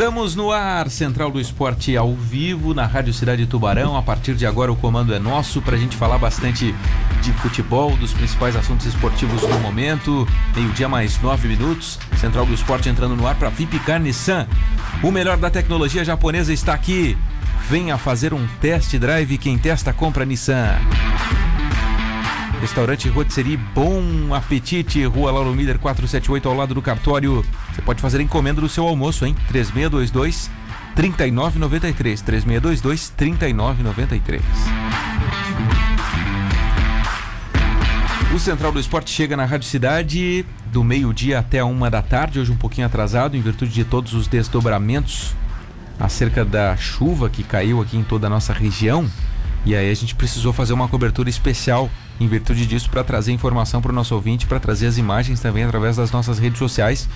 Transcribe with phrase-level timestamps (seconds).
[0.00, 3.98] Estamos no ar, Central do Esporte ao vivo, na Rádio Cidade Tubarão.
[3.98, 6.74] A partir de agora o comando é nosso para a gente falar bastante
[7.20, 10.26] de futebol, dos principais assuntos esportivos do momento.
[10.56, 11.98] Meio-dia mais nove minutos.
[12.16, 14.48] Central do Esporte entrando no ar para Vipcar Nissan.
[15.02, 17.14] O melhor da tecnologia japonesa está aqui.
[17.68, 19.36] Venha fazer um test drive.
[19.36, 20.78] Quem testa, compra Nissan.
[22.60, 27.42] Restaurante Rotisserie Bom Apetite, Rua Lauro Miller 478, ao lado do cartório.
[27.72, 29.34] Você pode fazer encomenda do seu almoço, hein?
[29.48, 30.50] 3622
[30.94, 32.20] 3993.
[32.20, 34.42] 3622 3993.
[38.34, 42.40] O Central do Esporte chega na Rádio Cidade do meio-dia até a uma da tarde,
[42.40, 45.34] hoje um pouquinho atrasado, em virtude de todos os desdobramentos
[45.98, 49.10] acerca da chuva que caiu aqui em toda a nossa região.
[49.64, 51.90] E aí a gente precisou fazer uma cobertura especial
[52.20, 55.64] em virtude disso para trazer informação para o nosso ouvinte, para trazer as imagens também
[55.64, 57.08] através das nossas redes sociais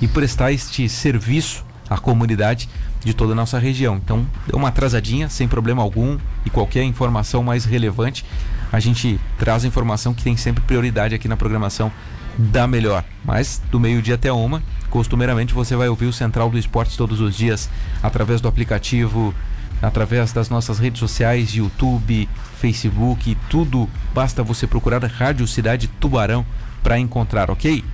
[0.00, 2.68] e prestar este serviço à comunidade
[3.04, 3.96] de toda a nossa região.
[3.96, 8.24] Então, deu uma atrasadinha, sem problema algum, e qualquer informação mais relevante,
[8.72, 11.90] a gente traz a informação que tem sempre prioridade aqui na programação
[12.38, 13.04] da melhor.
[13.24, 17.36] Mas do meio-dia até uma, costumeiramente você vai ouvir o Central do Esportes todos os
[17.36, 17.68] dias
[18.02, 19.34] através do aplicativo
[19.82, 23.90] através das nossas redes sociais, YouTube, Facebook, tudo.
[24.14, 26.46] Basta você procurar Rádio Cidade Tubarão
[26.82, 27.84] para encontrar, ok?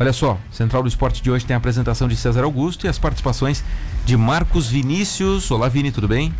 [0.00, 2.98] Olha só, Central do Esporte de hoje tem a apresentação de César Augusto e as
[2.98, 3.64] participações
[4.06, 5.50] de Marcos Vinícius.
[5.50, 6.32] Olá, Vini, tudo bem?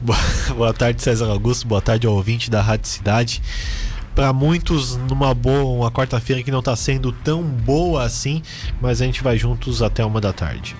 [0.54, 1.66] Boa, tarde, César Augusto.
[1.66, 3.42] Boa tarde ao ouvinte da Rádio Cidade.
[4.14, 8.42] Para muitos, numa boa, uma quarta-feira que não está sendo tão boa assim,
[8.80, 10.76] mas a gente vai juntos até uma da tarde.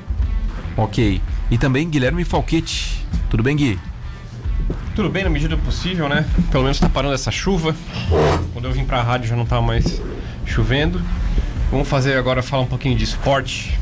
[0.78, 1.20] Ok.
[1.50, 3.04] E também Guilherme Falquete.
[3.28, 3.78] Tudo bem, Gui?
[4.94, 6.24] Tudo bem na medida do possível, né?
[6.52, 7.74] Pelo menos tá parando essa chuva.
[8.52, 10.00] Quando eu vim pra rádio já não tá mais
[10.46, 11.02] chovendo.
[11.70, 13.76] Vamos fazer agora falar um pouquinho de esporte.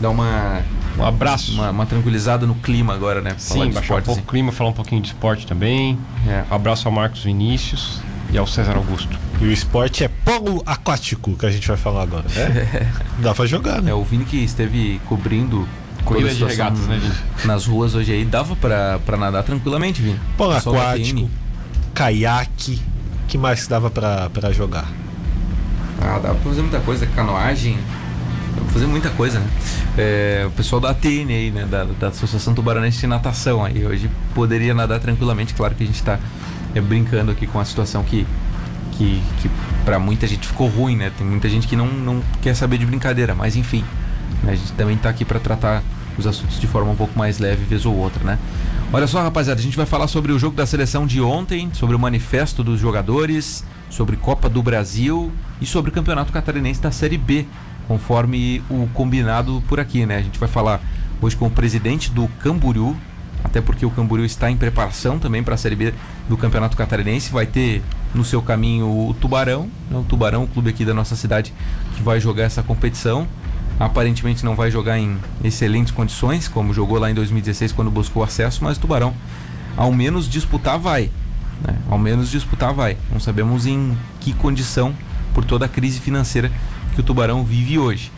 [0.00, 0.60] Dar uma.
[0.98, 1.52] Um abraço.
[1.52, 3.30] Uma, uma tranquilizada no clima agora, né?
[3.30, 5.96] Falar Sim, baixar esporte, um pouco o clima, falar um pouquinho de esporte também.
[6.26, 6.44] É.
[6.50, 8.00] Um abraço ao Marcos Vinícius
[8.32, 9.16] e ao César Augusto.
[9.40, 12.24] E o esporte é polo aquático que a gente vai falar agora.
[12.36, 12.86] É?
[13.22, 13.92] Dá pra jogar, né?
[13.92, 15.66] É, o Vini que esteve cobrindo
[16.04, 17.14] corrida de regatas, né, Vini?
[17.44, 20.20] Nas ruas hoje aí dava pra, pra nadar tranquilamente, Vini.
[20.36, 21.28] Polo aquático,
[21.92, 22.80] caiaque,
[23.28, 24.86] que mais dava pra, pra jogar?
[26.00, 27.78] Ah, dava pra fazer muita coisa, canoagem,
[28.54, 29.46] dá pra fazer muita coisa, né?
[29.96, 34.10] É, o pessoal da ATN aí, né, da, da Associação Tubaranense de Natação aí, hoje
[34.34, 36.18] poderia nadar tranquilamente, claro que a gente tá
[36.74, 38.26] é, brincando aqui com a situação que,
[38.92, 39.50] que, que
[39.84, 41.12] para muita gente ficou ruim, né?
[41.16, 43.84] Tem muita gente que não, não quer saber de brincadeira, mas enfim?
[44.46, 45.82] A gente também tá aqui para tratar
[46.16, 48.38] os assuntos de forma um pouco mais leve, vez ou outra, né?
[48.92, 51.96] Olha só, rapaziada, a gente vai falar sobre o jogo da seleção de ontem, sobre
[51.96, 57.18] o manifesto dos jogadores, sobre Copa do Brasil e sobre o Campeonato Catarinense da Série
[57.18, 57.46] B,
[57.88, 60.16] conforme o combinado por aqui, né?
[60.18, 60.80] A gente vai falar
[61.20, 62.96] hoje com o presidente do Camboriú,
[63.42, 65.92] até porque o Camboriú está em preparação também para a Série B
[66.28, 67.32] do Campeonato Catarinense.
[67.32, 67.82] Vai ter
[68.14, 69.98] no seu caminho o Tubarão, né?
[69.98, 71.52] o Tubarão, o clube aqui da nossa cidade,
[71.94, 73.26] que vai jogar essa competição
[73.78, 78.62] aparentemente não vai jogar em excelentes condições, como jogou lá em 2016 quando buscou acesso,
[78.62, 79.14] mas o Tubarão,
[79.76, 81.10] ao menos disputar, vai.
[81.66, 81.76] Né?
[81.90, 82.96] Ao menos disputar, vai.
[83.10, 84.94] Não sabemos em que condição,
[85.32, 86.50] por toda a crise financeira
[86.94, 88.12] que o Tubarão vive hoje.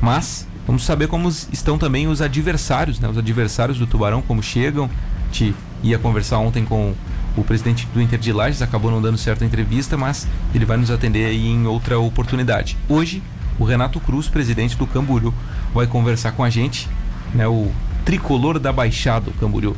[0.00, 3.08] Mas vamos saber como estão também os adversários, né?
[3.08, 4.90] os adversários do Tubarão, como chegam.
[5.30, 6.94] Te ia conversar ontem com
[7.36, 10.90] o presidente do Inter de Lages, acabou não dando certa entrevista, mas ele vai nos
[10.90, 12.76] atender aí em outra oportunidade.
[12.88, 13.22] Hoje
[13.58, 15.32] o Renato Cruz, presidente do Camboriú,
[15.72, 16.88] vai conversar com a gente,
[17.34, 17.70] né, o
[18.04, 19.76] tricolor da Baixada, o Camboriú.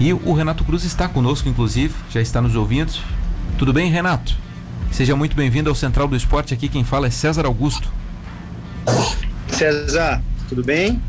[0.00, 2.92] E o Renato Cruz está conosco, inclusive, já está nos ouvindo.
[3.58, 4.36] Tudo bem, Renato?
[4.92, 6.54] Seja muito bem-vindo ao Central do Esporte.
[6.54, 7.90] Aqui quem fala é César Augusto.
[9.48, 11.02] César, tudo bem?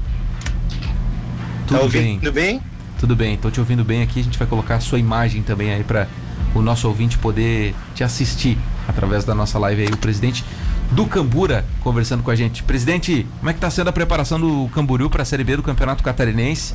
[1.67, 2.19] Tudo tá bem.
[2.19, 2.61] Tudo bem?
[2.99, 4.19] Tudo bem, estou te ouvindo bem aqui.
[4.19, 6.07] A gente vai colocar a sua imagem também aí para
[6.53, 9.87] o nosso ouvinte poder te assistir através da nossa live aí.
[9.87, 10.43] O presidente
[10.91, 12.63] do Cambura conversando com a gente.
[12.63, 15.63] Presidente, como é que está sendo a preparação do Camboriú para a Série B do
[15.63, 16.73] Campeonato Catarinense?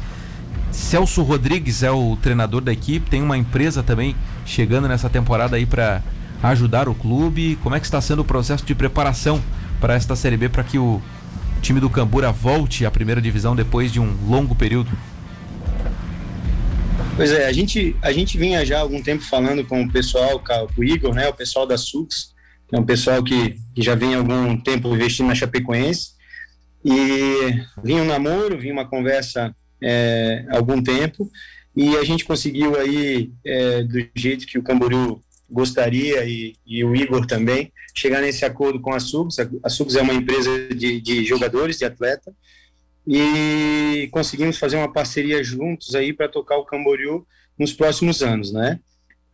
[0.70, 5.64] Celso Rodrigues é o treinador da equipe, tem uma empresa também chegando nessa temporada aí
[5.64, 6.02] para
[6.42, 7.56] ajudar o clube.
[7.62, 9.40] Como é que está sendo o processo de preparação
[9.80, 11.00] para esta Série B para que o
[11.62, 14.90] time do Cambura volte à primeira divisão depois de um longo período?
[17.16, 20.40] Pois é, a gente, a gente vinha já há algum tempo falando com o pessoal,
[20.40, 22.33] com o Igor, né, o pessoal da Sux,
[22.74, 26.14] é um pessoal que, que já vem há algum tempo investindo na Chapecoense.
[26.84, 26.92] E
[27.82, 31.30] vinha um namoro, vinha uma conversa é, há algum tempo,
[31.76, 36.94] e a gente conseguiu aí, é, do jeito que o Camboriú gostaria e, e, o
[36.96, 39.36] Igor também, chegar nesse acordo com a Subs.
[39.62, 42.34] A Subs é uma empresa de, de jogadores, de atleta,
[43.06, 47.24] e conseguimos fazer uma parceria juntos aí para tocar o Camboriú
[47.56, 48.80] nos próximos anos, né?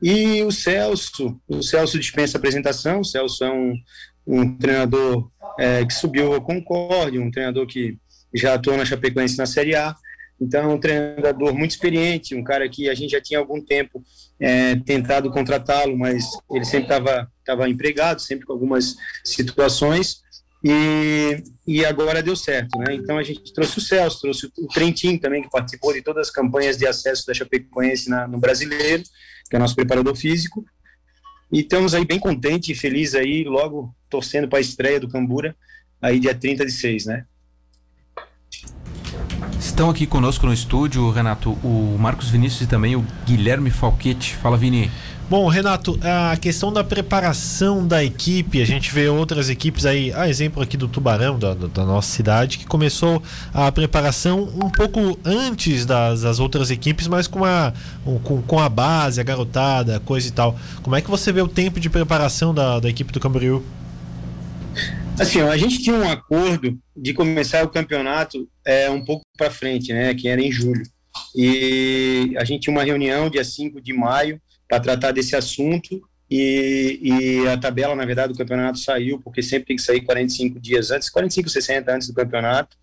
[0.02, 3.75] E o Celso, o Celso dispensa apresentação, o Celso é um,
[4.26, 7.99] um treinador é, que subiu ao Concorde, um treinador que
[8.35, 9.94] já atuou na Chapecoense na Série A,
[10.41, 14.02] então, um treinador muito experiente, um cara que a gente já tinha algum tempo
[14.41, 20.23] é, tentado contratá-lo, mas ele sempre estava tava empregado, sempre com algumas situações,
[20.64, 22.94] e, e agora deu certo, né?
[22.94, 26.32] Então, a gente trouxe o Celso, trouxe o Trentin também, que participou de todas as
[26.32, 29.02] campanhas de acesso da Chapecoense na, no Brasileiro,
[29.50, 30.64] que é nosso preparador físico,
[31.52, 35.56] e estamos aí bem contentes e felizes aí, logo torcendo para a estreia do Cambura,
[36.00, 37.25] aí dia 30 de 6, né?
[39.58, 44.37] Estão aqui conosco no estúdio, Renato, o Marcos Vinícius e também o Guilherme Falquete.
[44.37, 44.91] Fala, Vini.
[45.30, 50.28] Bom, Renato, a questão da preparação da equipe, a gente vê outras equipes aí, a
[50.28, 53.22] exemplo aqui do Tubarão, da, da nossa cidade, que começou
[53.54, 57.72] a preparação um pouco antes das, das outras equipes, mas com a,
[58.24, 60.58] com, com a base, a garotada, coisa e tal.
[60.82, 63.64] Como é que você vê o tempo de preparação da, da equipe do Camboriú?
[65.16, 69.92] Assim, a gente tinha um acordo de começar o campeonato é, um pouco para frente,
[69.92, 70.82] né, que era em julho.
[71.36, 74.40] E a gente tinha uma reunião dia 5 de maio
[74.70, 76.00] para tratar desse assunto
[76.31, 80.61] e, e, a tabela, na verdade, do campeonato saiu, porque sempre tem que sair 45
[80.61, 82.76] dias antes, 45, 60 antes do campeonato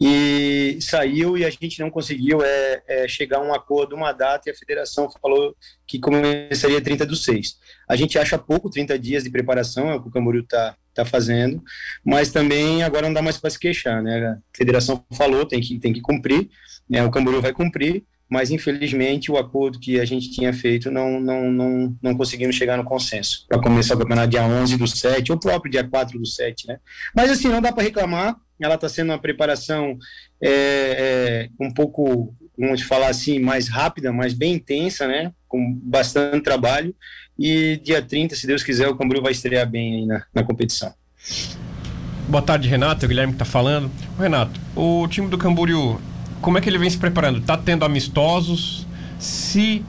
[0.00, 4.48] e saiu e a gente não conseguiu é, é, chegar a um acordo, uma data,
[4.48, 5.54] e a federação falou
[5.86, 7.56] que começaria 30 do 6.
[7.88, 11.04] A gente acha pouco 30 dias de preparação, é o que o Camboriú está tá
[11.04, 11.62] fazendo,
[12.04, 14.26] mas também agora não dá mais para se queixar, né?
[14.26, 16.50] A federação falou, tem que, tem que cumprir,
[16.90, 17.04] né?
[17.04, 21.52] o Camboriú vai cumprir, mas infelizmente o acordo que a gente tinha feito não, não,
[21.52, 25.38] não, não conseguimos chegar no consenso para começar o campeonato dia 11 do 7, ou
[25.38, 26.78] próprio dia 4 do 7, né?
[27.14, 29.98] Mas assim, não dá para reclamar, ela está sendo uma preparação
[30.42, 35.30] é, é, um pouco, vamos falar assim, mais rápida, mas bem intensa, né?
[35.46, 36.96] Com bastante trabalho,
[37.38, 40.94] e dia 30, se Deus quiser, o Camboriú vai estrear bem aí na, na competição.
[42.26, 43.04] Boa tarde, Renato.
[43.04, 43.90] É o Guilherme que está falando.
[44.18, 46.00] Renato, o time do Camboriú
[46.42, 47.38] como é que ele vem se preparando?
[47.38, 48.86] Está tendo amistosos?
[49.18, 49.82] Se,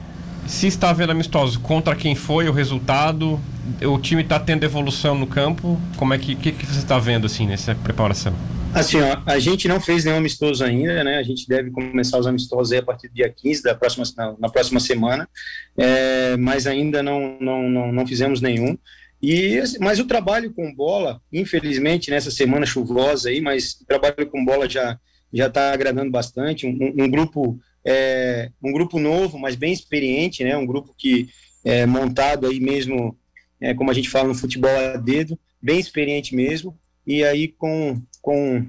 [0.46, 3.40] se está havendo amistosos, contra quem foi o resultado?
[3.82, 5.78] O time está tendo evolução no campo?
[5.96, 8.34] Como é que, que, que você está vendo assim nessa preparação?
[8.72, 11.18] Assim, ó, a gente não fez nenhum amistoso ainda, né?
[11.18, 14.48] A gente deve começar os amistosos a partir do dia 15 da próxima, na, na
[14.48, 15.28] próxima semana,
[15.76, 18.76] é, mas ainda não, não, não, não fizemos nenhum.
[19.22, 24.44] E, mas o trabalho com bola, infelizmente, nessa semana chuvosa aí, mas o trabalho com
[24.44, 24.98] bola já,
[25.34, 26.66] já está agradando bastante.
[26.66, 30.56] Um, um grupo é, um grupo novo, mas bem experiente, né?
[30.56, 31.28] Um grupo que
[31.64, 33.16] é montado aí mesmo,
[33.60, 36.78] é, como a gente fala no futebol a dedo, bem experiente mesmo.
[37.06, 38.66] E aí com com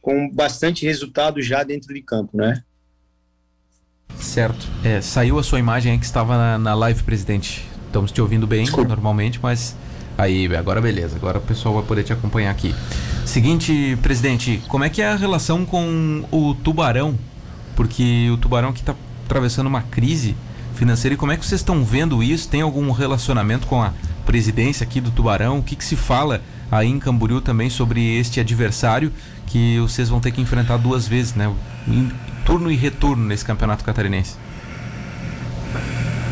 [0.00, 2.62] com bastante resultado já dentro de campo, né?
[4.16, 4.66] Certo.
[4.84, 7.64] É, saiu a sua imagem aí que estava na, na live, presidente.
[7.86, 8.88] Estamos te ouvindo bem Desculpa.
[8.88, 9.76] normalmente, mas
[10.16, 11.16] aí agora beleza.
[11.16, 12.74] Agora o pessoal vai poder te acompanhar aqui.
[13.24, 17.16] Seguinte, presidente, como é que é a relação com o Tubarão?
[17.76, 18.94] Porque o Tubarão aqui está
[19.24, 20.36] atravessando uma crise
[20.74, 22.48] financeira e como é que vocês estão vendo isso?
[22.48, 23.92] Tem algum relacionamento com a
[24.26, 25.58] presidência aqui do Tubarão?
[25.58, 29.12] O que, que se fala aí em Camboriú também sobre este adversário
[29.46, 31.52] que vocês vão ter que enfrentar duas vezes, né?
[31.86, 32.10] Em
[32.44, 34.36] turno e retorno nesse campeonato catarinense.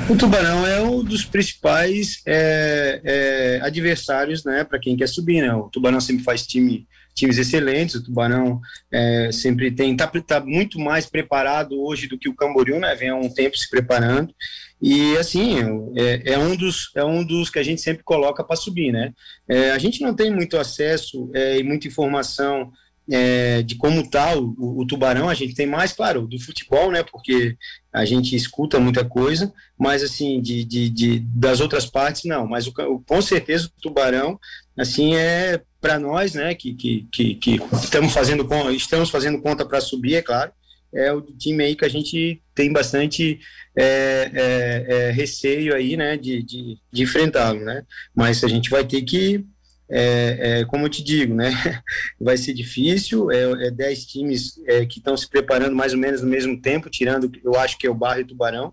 [0.08, 5.52] O Tubarão é um dos principais é, é, adversários, né, para quem quer subir, né?
[5.52, 7.96] O Tubarão sempre faz time, times excelentes.
[7.96, 8.58] O Tubarão
[8.90, 12.94] é, sempre tem tá, tá, muito mais preparado hoje do que o Camboriú, né?
[12.94, 14.34] Vem há um tempo se preparando
[14.80, 15.56] e assim
[15.96, 19.12] é, é um dos é um dos que a gente sempre coloca para subir, né?
[19.46, 22.72] É, a gente não tem muito acesso é, e muita informação
[23.10, 27.02] é, de como está o, o, tubarão, a gente tem mais, claro, do futebol, né?
[27.02, 27.56] Porque
[27.92, 32.46] a gente escuta muita coisa, mas assim, de, de, de das outras partes, não.
[32.46, 34.38] Mas o, com certeza o tubarão,
[34.76, 36.54] assim, é para nós, né?
[36.54, 40.52] Que, que, que, que, estamos fazendo estamos fazendo conta para subir, é claro.
[40.92, 43.40] É o time aí que a gente tem bastante
[43.76, 46.16] é, é, é receio aí, né?
[46.18, 47.84] De, de, de enfrentá-lo, né?
[48.14, 49.44] Mas a gente vai ter que
[49.90, 51.50] é, é, como eu te digo, né,
[52.20, 56.20] vai ser difícil, é, é 10 times é, que estão se preparando mais ou menos
[56.20, 58.72] no mesmo tempo, tirando, eu acho que é o Barro e o Tubarão,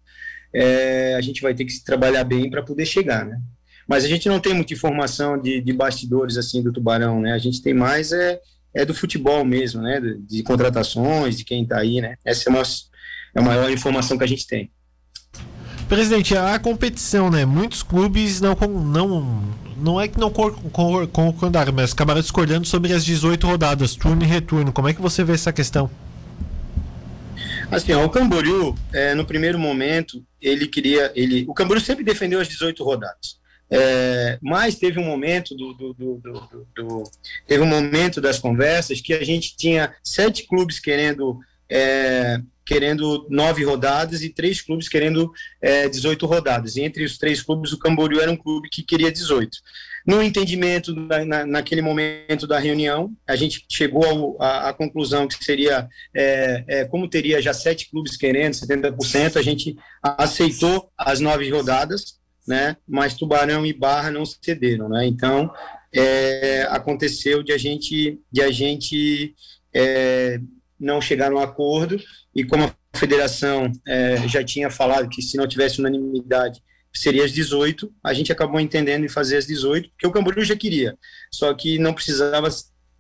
[0.54, 3.40] é, a gente vai ter que se trabalhar bem para poder chegar, né.
[3.88, 7.38] Mas a gente não tem muita informação de, de bastidores, assim, do Tubarão, né, a
[7.38, 8.40] gente tem mais é,
[8.74, 12.52] é do futebol mesmo, né, de, de contratações, de quem está aí, né, essa é,
[12.52, 14.70] uma, é a maior informação que a gente tem.
[15.88, 17.46] Presidente, a competição, né?
[17.46, 23.46] Muitos clubes não, não não é que não concordaram, mas acabaram discordando sobre as 18
[23.46, 24.72] rodadas, turno e retorno.
[24.72, 25.90] Como é que você vê essa questão?
[27.70, 31.12] Assim, ó, o Camboriú, é, no primeiro momento, ele queria.
[31.16, 33.38] Ele, o Camboriú sempre defendeu as 18 rodadas.
[33.70, 37.04] É, mas teve um momento do, do, do, do,
[37.48, 43.64] teve um momento das conversas que a gente tinha sete clubes querendo é, querendo nove
[43.64, 45.32] rodadas e três clubes querendo
[45.62, 46.76] é, 18 rodadas.
[46.76, 49.58] E entre os três clubes, o Camboriú era um clube que queria 18.
[50.06, 56.64] No entendimento, na, naquele momento da reunião, a gente chegou à conclusão que seria, é,
[56.68, 62.78] é, como teria já sete clubes querendo, 70%, a gente aceitou as nove rodadas, né?
[62.88, 64.90] mas Tubarão e Barra não cederam.
[64.90, 65.08] Né?
[65.08, 65.52] Então,
[65.92, 69.34] é, aconteceu de a gente, de a gente
[69.74, 70.40] é,
[70.80, 72.00] não chegar no acordo,
[72.34, 76.62] e como a federação é, já tinha falado que se não tivesse unanimidade
[76.94, 80.56] seria as 18, a gente acabou entendendo em fazer as 18, porque o Camboriú já
[80.56, 80.98] queria,
[81.30, 82.48] só que não precisava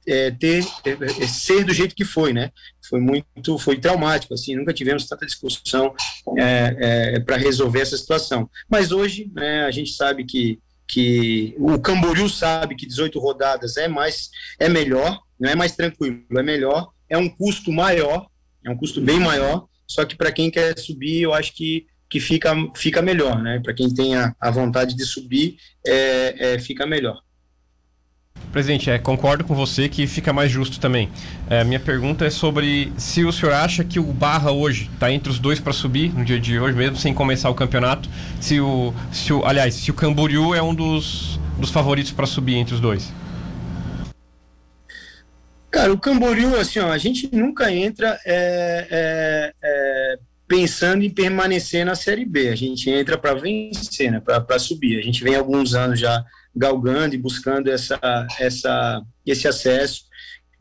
[0.06, 2.52] é, ter é, é, ser do jeito que foi, né?
[2.88, 5.96] Foi muito, foi traumático, assim, nunca tivemos tanta discussão
[6.38, 8.50] é, é para resolver essa situação.
[8.70, 13.88] Mas hoje, né, a gente sabe que que o Camboriú sabe que 18 rodadas é
[13.88, 14.30] mais
[14.60, 18.28] é melhor, não é mais tranquilo, é melhor, é um custo maior,
[18.64, 22.20] é um custo bem maior, só que para quem quer subir, eu acho que, que
[22.20, 23.60] fica, fica melhor, né?
[23.64, 27.20] Para quem tem a, a, vontade de subir, é, é, fica melhor.
[28.52, 31.10] Presidente, é, concordo com você que fica mais justo também.
[31.50, 35.30] É, minha pergunta é sobre se o senhor acha que o Barra hoje está entre
[35.30, 38.10] os dois para subir no dia de hoje, mesmo sem começar o campeonato.
[38.40, 42.56] Se o, se o, aliás, se o Camboriú é um dos, dos favoritos para subir
[42.56, 43.12] entre os dois.
[45.76, 51.86] Cara, o Camboriú, assim, ó, a gente nunca entra é, é, é, pensando em permanecer
[51.86, 52.48] na Série B.
[52.48, 54.98] A gente entra para vencer, né, para subir.
[54.98, 56.24] A gente vem alguns anos já
[56.56, 58.00] galgando e buscando essa,
[58.40, 60.06] essa, esse acesso.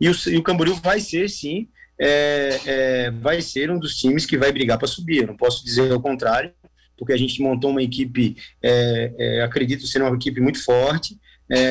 [0.01, 4.27] E o, e o Camboriú vai ser, sim, é, é, vai ser um dos times
[4.27, 5.19] que vai brigar para subir.
[5.19, 6.53] Eu não posso dizer o contrário,
[6.99, 11.17] porque a gente montou uma equipe, é, acredito ser uma equipe muito forte.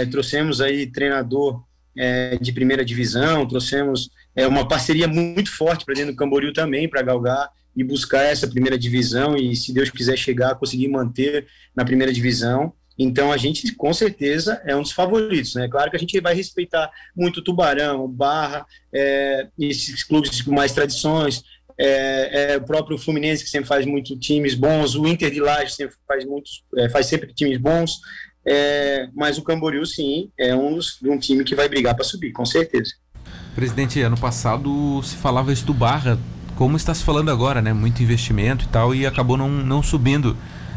[0.09, 1.61] trouxemos aí treinador
[1.97, 6.89] é, de primeira divisão, trouxemos é, uma parceria muito forte para dentro do Camboriú também,
[6.89, 11.83] para galgar e buscar essa primeira divisão e, se Deus quiser chegar, conseguir manter na
[11.83, 12.73] primeira divisão.
[12.97, 15.67] Então, a gente, com certeza, é um dos favoritos, né?
[15.67, 20.73] Claro que a gente vai respeitar muito o Tubarão, Barra, é, esses clubes com mais
[20.73, 21.43] tradições,
[21.77, 25.73] é, é, o próprio Fluminense, que sempre faz muitos times bons, o Inter de Laje
[25.73, 27.99] sempre faz, muitos, é, faz sempre times bons,
[28.45, 32.45] é, mas o Camboriú, sim, é um, um time que vai brigar para subir, com
[32.45, 32.93] certeza.
[33.55, 36.17] Presidente, ano passado se falava isso do Barra,
[36.55, 37.73] como está se falando agora, né?
[37.73, 40.35] Muito investimento e tal, e acabou não, não subindo.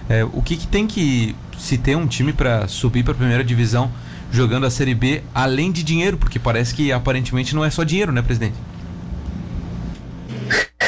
[0.09, 3.43] É, o que, que, tem que se ter um time para subir para a primeira
[3.43, 3.91] divisão
[4.31, 6.17] jogando a Série B, além de dinheiro?
[6.17, 8.57] Porque parece que aparentemente não é só dinheiro, né, presidente?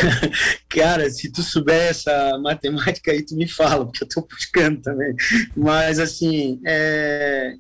[0.69, 5.15] Cara, se tu souber essa matemática aí, tu me fala, porque eu tô buscando também.
[5.57, 7.55] Mas, assim, é...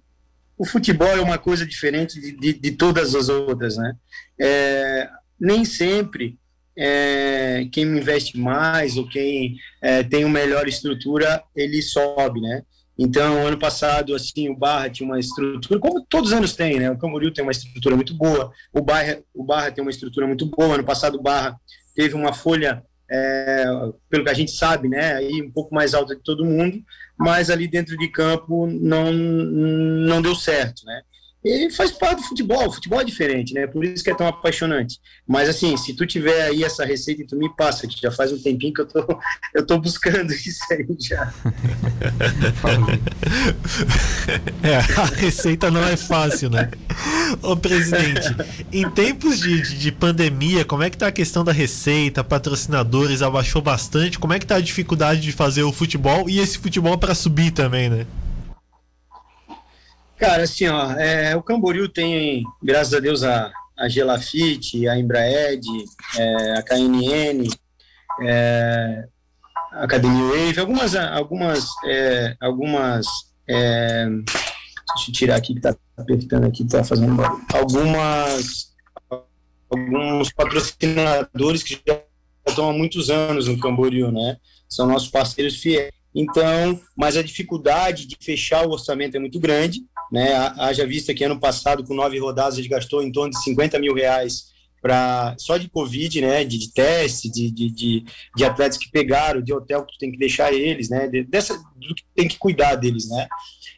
[0.56, 3.94] o futebol é uma coisa diferente de, de, de todas as outras, né?
[4.40, 5.08] É...
[5.40, 6.38] Nem sempre
[6.76, 7.66] é...
[7.72, 12.62] quem investe mais ou quem é, tem uma melhor estrutura, ele sobe, né?
[12.98, 16.90] Então, ano passado, assim, o Barra tinha uma estrutura, como todos os anos tem, né?
[16.90, 20.46] O Camboriú tem uma estrutura muito boa, o Barra, o Barra tem uma estrutura muito
[20.46, 20.74] boa.
[20.74, 21.56] Ano passado, o Barra
[21.98, 23.64] teve uma folha, é,
[24.08, 26.80] pelo que a gente sabe, né, aí um pouco mais alta de todo mundo,
[27.18, 31.02] mas ali dentro de campo não, não deu certo, né?
[31.44, 33.64] E faz parte do futebol, o futebol é diferente, né?
[33.66, 34.98] Por isso que é tão apaixonante.
[35.26, 38.38] Mas assim, se tu tiver aí essa receita tu me passa, que já faz um
[38.38, 39.20] tempinho que eu tô,
[39.54, 41.32] eu tô buscando isso aí já.
[44.64, 46.70] é, a receita não é fácil, né?
[47.40, 48.34] Ô presidente,
[48.72, 53.22] em tempos de, de, de, pandemia, como é que tá a questão da receita, patrocinadores
[53.22, 54.18] abaixou bastante?
[54.18, 57.52] Como é que tá a dificuldade de fazer o futebol e esse futebol para subir
[57.52, 58.06] também, né?
[60.18, 65.64] Cara, assim, ó, é, o Camboriú tem, graças a Deus, a, a Gelafite, a Embraed,
[66.18, 67.48] é, a KNN,
[68.22, 69.04] é,
[69.72, 73.06] a Academia Wave, algumas, algumas, é, algumas,
[73.48, 78.74] é, deixa eu tirar aqui que tá apertando aqui, tá fazendo barulho, algumas,
[79.70, 82.02] alguns patrocinadores que já
[82.44, 84.36] estão há muitos anos no Camboriú, né?
[84.68, 85.92] São nossos parceiros fiéis.
[86.12, 90.34] Então, mas a dificuldade de fechar o orçamento é muito grande, né?
[90.58, 93.78] Haja vista que ano passado, com nove rodadas, a gente gastou em torno de 50
[93.78, 94.48] mil reais
[94.80, 96.44] para só de Covid, né?
[96.44, 98.04] De, de teste, de, de, de,
[98.36, 101.08] de, atletas que pegaram, de hotel que tu tem que deixar eles, né?
[101.08, 103.26] De, dessa, do que tem que cuidar deles, né?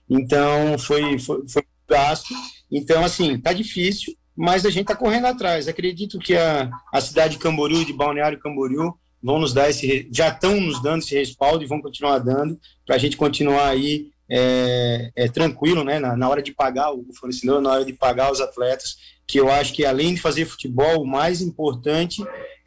[0.09, 2.35] Então, foi, foi, foi gasto.
[2.71, 5.69] Então, assim, tá difícil, mas a gente tá correndo atrás.
[5.69, 10.29] Acredito que a, a cidade de Camboriú, de Balneário Camboriú, vão nos dar esse, já
[10.29, 15.11] estão nos dando esse respaldo e vão continuar dando para a gente continuar aí é,
[15.17, 18.41] é, tranquilo, né, na, na, hora de pagar o fornecedor, na hora de pagar os
[18.41, 18.97] atletas,
[19.27, 22.25] que eu acho que além de fazer futebol, o mais importante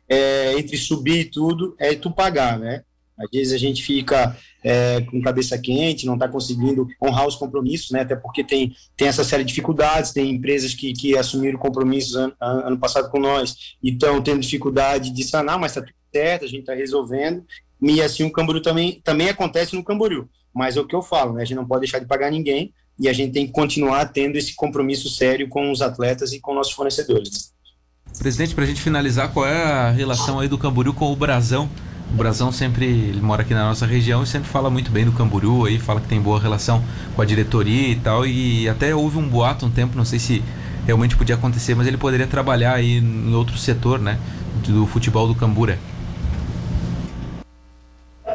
[0.09, 2.83] é, entre subir e tudo é tu pagar, né?
[3.17, 7.91] Às vezes a gente fica é, com cabeça quente, não está conseguindo honrar os compromissos,
[7.91, 8.01] né?
[8.01, 12.35] Até porque tem, tem essa série de dificuldades, tem empresas que, que assumiram compromissos ano,
[12.41, 16.47] ano passado com nós e estão tendo dificuldade de sanar, mas está tudo certo, a
[16.47, 17.45] gente está resolvendo.
[17.81, 20.27] E assim o Camboriú também, também acontece no Camboriú.
[20.53, 21.41] Mas é o que eu falo, né?
[21.41, 24.37] A gente não pode deixar de pagar ninguém e a gente tem que continuar tendo
[24.37, 27.53] esse compromisso sério com os atletas e com nossos fornecedores.
[28.19, 31.69] Presidente, para a gente finalizar, qual é a relação aí do Camboriú com o Brasão?
[32.11, 35.11] O Brasão sempre ele mora aqui na nossa região e sempre fala muito bem do
[35.11, 36.83] Camboriú aí, fala que tem boa relação
[37.15, 38.25] com a diretoria e tal.
[38.25, 40.43] E até houve um boato um tempo, não sei se
[40.85, 44.19] realmente podia acontecer, mas ele poderia trabalhar aí em outro setor, né?
[44.67, 45.79] Do futebol do Cambura.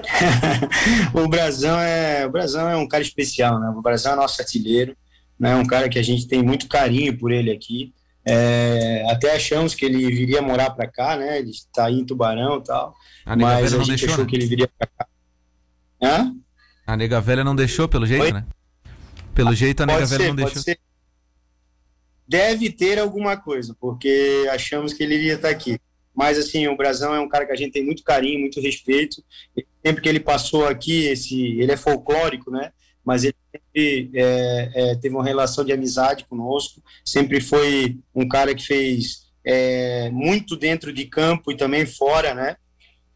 [1.14, 3.68] o Brasão é o Brasão é um cara especial, né?
[3.70, 4.96] O Brasão é nosso artilheiro,
[5.38, 5.54] né?
[5.56, 7.92] Um cara que a gente tem muito carinho por ele aqui.
[8.24, 11.38] É, até achamos que ele viria morar para cá, né?
[11.38, 12.94] Ele está aí em Tubarão e tal.
[13.24, 14.30] A mas a gente deixou, achou né?
[14.30, 15.06] que ele viria para cá.
[16.02, 16.34] Hã?
[16.86, 18.32] A nega velha não deixou, pelo jeito, Oi?
[18.32, 18.44] né?
[19.34, 20.62] Pelo jeito a nega pode velha ser, não deixou.
[20.62, 20.78] Ser.
[22.26, 25.80] Deve ter alguma coisa, porque achamos que ele iria estar aqui.
[26.14, 29.22] Mas, assim, o Brasão é um cara que a gente tem muito carinho, muito respeito.
[29.88, 32.72] Sempre que ele passou aqui, esse, ele é folclórico, né?
[33.02, 36.82] Mas ele sempre é, é, teve uma relação de amizade conosco.
[37.02, 42.56] Sempre foi um cara que fez é, muito dentro de campo e também fora, né?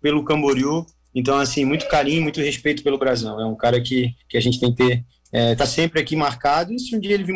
[0.00, 0.86] Pelo Camboriú.
[1.14, 3.38] Então, assim, muito carinho, muito respeito pelo Brasão.
[3.38, 6.72] É um cara que, que a gente tem que ter, é, tá sempre aqui marcado.
[6.72, 7.34] E se um dia ele vir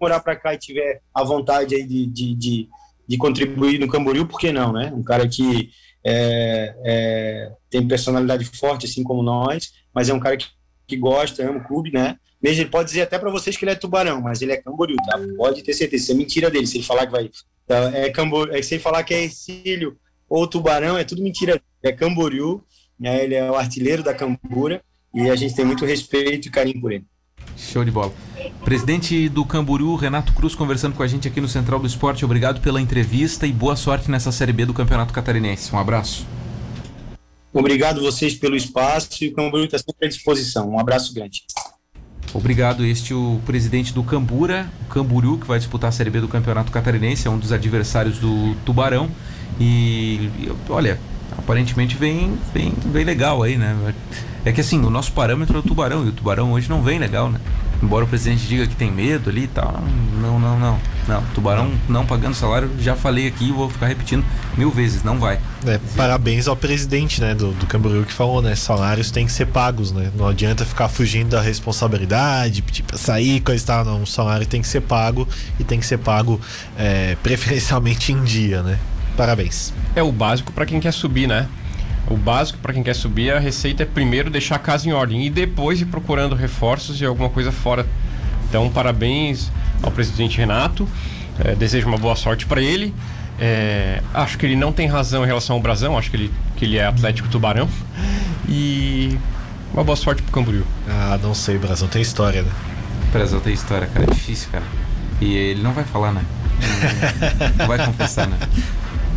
[0.00, 2.68] morar para cá e tiver a vontade aí de, de, de
[3.08, 4.92] de contribuir no Camboriú, por que não, né?
[4.94, 5.70] Um cara que
[6.10, 10.46] é, é, tem personalidade forte, assim como nós, mas é um cara que,
[10.86, 12.16] que gosta, ama o clube, né?
[12.42, 14.96] Mesmo ele pode dizer até para vocês que ele é tubarão, mas ele é Camboriú,
[15.04, 15.18] tá?
[15.36, 16.66] Pode ter certeza, isso é mentira dele.
[16.66, 17.30] Se ele falar que vai.
[17.66, 17.90] Tá?
[17.94, 21.60] É Camboriú, é, se ele falar que é Ercílio ou Tubarão, é tudo mentira.
[21.82, 22.62] É Camboriú,
[22.98, 23.22] né?
[23.24, 24.82] ele é o artilheiro da Cambura
[25.14, 27.04] e a gente tem muito respeito e carinho por ele.
[27.56, 28.12] Show de bola.
[28.64, 32.24] Presidente do Camburu, Renato Cruz, conversando com a gente aqui no Central do Esporte.
[32.24, 35.74] Obrigado pela entrevista e boa sorte nessa Série B do Campeonato Catarinense.
[35.74, 36.26] Um abraço.
[37.52, 40.70] Obrigado vocês pelo espaço e o Camburu está sempre à disposição.
[40.70, 41.42] Um abraço grande.
[42.34, 42.84] Obrigado.
[42.84, 46.28] Este é o presidente do Cambura, o Camburu, que vai disputar a Série B do
[46.28, 49.10] Campeonato Catarinense, é um dos adversários do Tubarão.
[49.58, 50.30] E
[50.68, 51.00] olha,
[51.38, 53.94] aparentemente vem, vem, vem legal aí, né?
[54.44, 56.98] É que assim, o nosso parâmetro é o tubarão, e o tubarão hoje não vem
[56.98, 57.40] legal, né?
[57.82, 59.80] Embora o presidente diga que tem medo ali e tal,
[60.20, 60.78] não, não, não.
[61.06, 64.22] Não, tubarão não pagando salário, já falei aqui vou ficar repetindo
[64.58, 65.40] mil vezes, não vai.
[65.64, 68.54] É, parabéns ao presidente, né, do, do Camboriú que falou, né?
[68.54, 70.10] Salários têm que ser pagos, né?
[70.14, 73.84] Não adianta ficar fugindo da responsabilidade, pedir pra sair, coisa e tal.
[73.84, 75.26] Não, o salário tem que ser pago
[75.58, 76.38] e tem que ser pago
[76.76, 78.78] é, preferencialmente em dia, né?
[79.18, 79.74] Parabéns.
[79.96, 81.48] É o básico para quem quer subir, né?
[82.08, 85.26] O básico para quem quer subir, a receita é primeiro deixar a casa em ordem
[85.26, 87.84] e depois ir procurando reforços e alguma coisa fora.
[88.48, 89.50] Então, parabéns
[89.82, 90.88] ao presidente Renato.
[91.44, 92.94] É, desejo uma boa sorte para ele.
[93.40, 96.64] É, acho que ele não tem razão em relação ao Brasão, acho que ele, que
[96.64, 97.68] ele é Atlético Tubarão.
[98.48, 99.18] E
[99.74, 100.64] uma boa sorte pro Camboriú.
[100.88, 102.50] Ah, não sei, Brasão tem história, né?
[103.12, 104.64] Brasão tem história, cara, é difícil, cara.
[105.20, 106.24] E ele não vai falar, né?
[107.56, 108.36] Não vai confessar, né?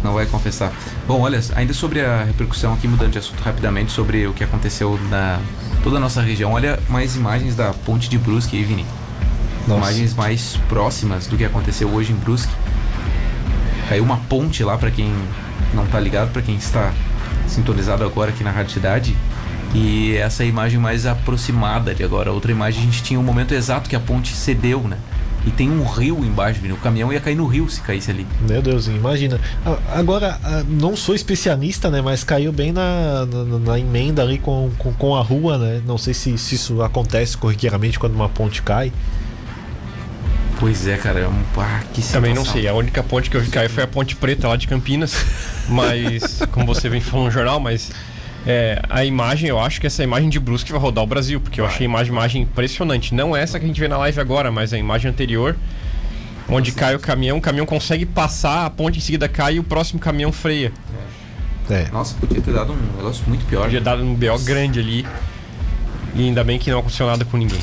[0.03, 0.71] Não vai confessar.
[1.07, 4.99] Bom, olha, ainda sobre a repercussão aqui, mudando de assunto rapidamente, sobre o que aconteceu
[5.09, 5.39] na
[5.83, 8.85] toda a nossa região, olha mais imagens da ponte de Brusque aí, Vini.
[9.67, 9.79] Nossa.
[9.79, 12.53] Imagens mais próximas do que aconteceu hoje em Brusque.
[13.89, 15.11] Caiu uma ponte lá para quem
[15.73, 16.93] não tá ligado, para quem está
[17.47, 19.15] sintonizado agora aqui na Rádio Cidade.
[19.73, 22.31] E essa é a imagem mais aproximada de agora.
[22.31, 24.97] Outra imagem a gente tinha o um momento exato que a ponte cedeu, né?
[25.45, 28.27] E tem um rio embaixo, o caminhão ia cair no rio se caísse ali.
[28.47, 29.39] Meu Deus, imagina.
[29.91, 31.99] Agora, não sou especialista, né?
[31.99, 35.81] Mas caiu bem na, na, na emenda ali com, com, com, a rua, né?
[35.85, 38.93] Não sei se, se isso acontece corriqueiramente quando uma ponte cai.
[40.59, 43.41] Pois é, cara, é um ah, que Também não sei, a única ponte que eu
[43.41, 45.15] vi cair foi a Ponte Preta lá de Campinas.
[45.67, 47.89] Mas, como você vem falando no jornal, mas
[48.45, 51.61] é, a imagem, eu acho que essa imagem de Brusque vai rodar o Brasil, porque
[51.61, 53.13] eu achei a imagem, imagem impressionante.
[53.13, 55.55] Não essa que a gente vê na live agora, mas a imagem anterior,
[56.49, 56.79] onde Nossa.
[56.79, 59.99] cai o caminhão, o caminhão consegue passar, a ponte em seguida cai e o próximo
[59.99, 60.71] caminhão freia.
[61.69, 61.87] É.
[61.91, 63.63] Nossa, podia ter dado um negócio muito pior.
[63.63, 65.05] Podia ter dado um BO grande ali.
[66.13, 67.61] E ainda bem que não aconteceu nada com ninguém.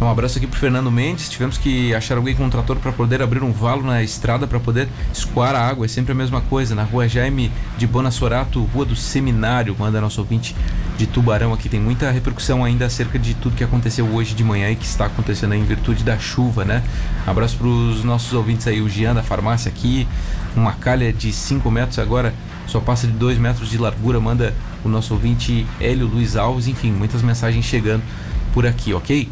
[0.00, 1.28] Um abraço aqui pro Fernando Mendes.
[1.28, 4.60] Tivemos que achar alguém com um trator para poder abrir um valo na estrada para
[4.60, 5.86] poder escoar a água.
[5.86, 6.72] É sempre a mesma coisa.
[6.72, 10.54] Na rua Jaime de Bonassorato, rua do Seminário, manda nosso ouvinte
[10.96, 11.68] de Tubarão aqui.
[11.68, 15.06] Tem muita repercussão ainda acerca de tudo que aconteceu hoje de manhã e que está
[15.06, 16.84] acontecendo em virtude da chuva, né?
[17.26, 20.06] Abraço pros nossos ouvintes aí, o Gian da farmácia aqui.
[20.54, 22.32] Uma calha de 5 metros agora
[22.68, 24.20] só passa de 2 metros de largura.
[24.20, 26.68] Manda o nosso ouvinte Hélio Luiz Alves.
[26.68, 28.04] Enfim, muitas mensagens chegando
[28.54, 29.28] por aqui, ok?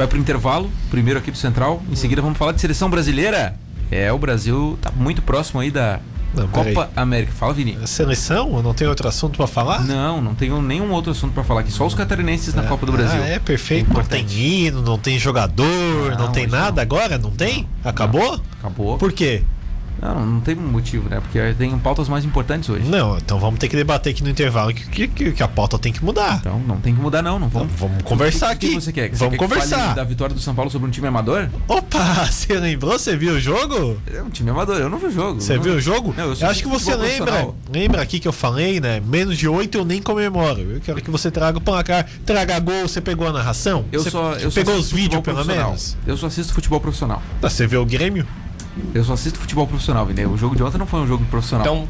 [0.00, 1.82] Vai pro intervalo, primeiro aqui do Central.
[1.92, 3.54] Em seguida vamos falar de seleção brasileira.
[3.90, 6.00] É, o Brasil tá muito próximo aí da
[6.32, 6.48] Não.
[6.48, 7.32] Copa América.
[7.32, 7.76] Fala, Vini.
[7.86, 8.56] Seleção?
[8.56, 9.84] Eu não tenho outro assunto pra falar?
[9.84, 11.70] Não, não tenho nenhum outro assunto pra falar aqui.
[11.70, 13.20] Só os catarinenses na Copa do Brasil.
[13.22, 13.90] Ah, é perfeito.
[13.90, 16.82] É não tem hino, não tem jogador, não, Não, tem nada não.
[16.82, 17.18] agora?
[17.18, 17.68] Não tem?
[17.84, 18.40] Acabou?
[18.58, 18.96] Acabou.
[18.96, 19.42] Por quê?
[20.00, 21.20] Não, não tem motivo, né?
[21.20, 22.88] Porque tem pautas mais importantes hoje.
[22.88, 25.92] Não, então vamos ter que debater aqui no intervalo que, que, que a pauta tem
[25.92, 26.38] que mudar.
[26.40, 27.38] Então não tem que mudar, não.
[27.38, 27.72] Não vamos.
[27.74, 28.74] Então, vamos conversar O que, que aqui.
[28.84, 29.10] você quer?
[29.10, 29.78] Você Vamos quer que conversar.
[29.78, 31.48] fale da vitória do São Paulo sobre um time amador?
[31.68, 32.92] Opa, você lembrou?
[32.98, 34.00] Você viu o jogo?
[34.12, 34.76] É um time amador.
[34.76, 35.40] Eu não vi o jogo.
[35.40, 36.14] Você Não- viu o jogo?
[36.16, 37.48] Não, eu eu só acho que você lembra.
[37.72, 39.00] Lembra aqui que eu falei, né?
[39.04, 40.60] Menos de 8 eu nem comemoro.
[40.60, 42.82] Eu quero que você traga o placar, traga gol.
[42.88, 43.84] Você pegou a narração?
[43.92, 45.96] Eu você só, eu só pegou os assisto vídeos, pelo menos?
[46.06, 47.22] Eu só assisto futebol profissional.
[47.42, 48.26] Ah, Você viu o Grêmio?
[48.94, 50.26] Eu só assisto futebol profissional, Vini.
[50.26, 51.66] O jogo de ontem não foi um jogo profissional.
[51.66, 51.88] Então,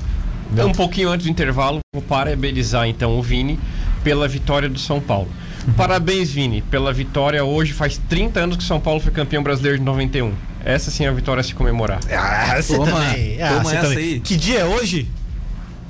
[0.52, 0.68] Não.
[0.68, 3.58] um pouquinho antes do intervalo, vou parabenizar então o Vini
[4.02, 5.28] pela vitória do São Paulo.
[5.66, 5.74] Uhum.
[5.74, 7.72] Parabéns, Vini, pela vitória hoje.
[7.72, 10.32] Faz 30 anos que o São Paulo foi campeão brasileiro de 91.
[10.64, 12.00] Essa sim é a vitória a se comemorar.
[12.10, 13.42] Ah, você Toma, também.
[13.42, 14.04] Ah, toma você essa também.
[14.04, 14.20] aí.
[14.20, 15.08] Que dia é hoje?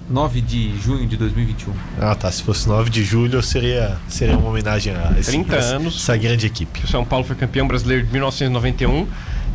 [0.08, 1.72] 9 de junho de 2021.
[2.00, 2.30] Ah, tá.
[2.32, 5.96] Se fosse 9 de julho, seria, seria uma homenagem a esse, 30 essa, anos.
[6.02, 6.80] essa grande equipe.
[6.84, 9.06] O São Paulo foi campeão brasileiro de 1991,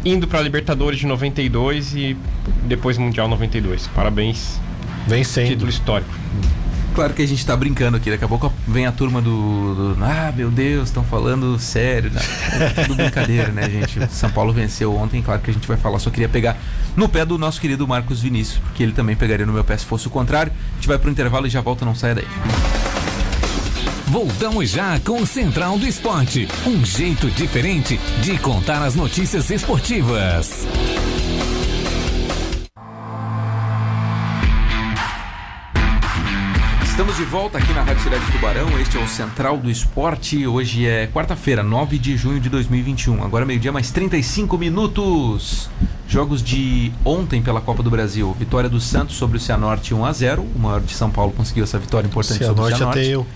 [0.06, 2.16] indo para a Libertadores de 92 e
[2.64, 3.88] depois Mundial 92.
[3.88, 4.60] Parabéns,
[5.08, 5.48] Vencendo.
[5.48, 6.14] título histórico.
[6.94, 8.10] Claro que a gente tá brincando aqui.
[8.10, 9.94] Daqui a pouco vem a turma do.
[9.96, 12.10] do- ah, meu Deus, estão falando sério.
[12.14, 12.22] Não,
[12.66, 14.00] é tudo brincadeira, né, gente?
[14.00, 15.22] O São Paulo venceu ontem.
[15.22, 16.00] Claro que a gente vai falar.
[16.00, 16.56] Só queria pegar
[16.96, 19.84] no pé do nosso querido Marcos Vinícius, porque ele também pegaria no meu pé se
[19.86, 20.54] fosse o contrário.
[20.72, 22.28] A gente vai pro intervalo e já volta, não saia daí.
[24.08, 26.48] Voltamos já com Central do Esporte.
[26.66, 30.66] Um jeito diferente de contar as notícias esportivas.
[36.96, 38.80] Estamos de volta aqui na Rádio Cidade Tubarão.
[38.80, 40.48] Este é o Central do Esporte.
[40.48, 43.22] Hoje é quarta-feira, 9 de junho de 2021.
[43.22, 45.70] Agora meio-dia, mais 35 minutos.
[46.08, 48.34] Jogos de ontem pela Copa do Brasil.
[48.40, 51.66] Vitória do Santos sobre o Cianorte 1 a 0 O maior de São Paulo conseguiu
[51.66, 53.00] essa vitória importante sobre o Cianorte Cianorte.
[53.02, 53.28] até eu.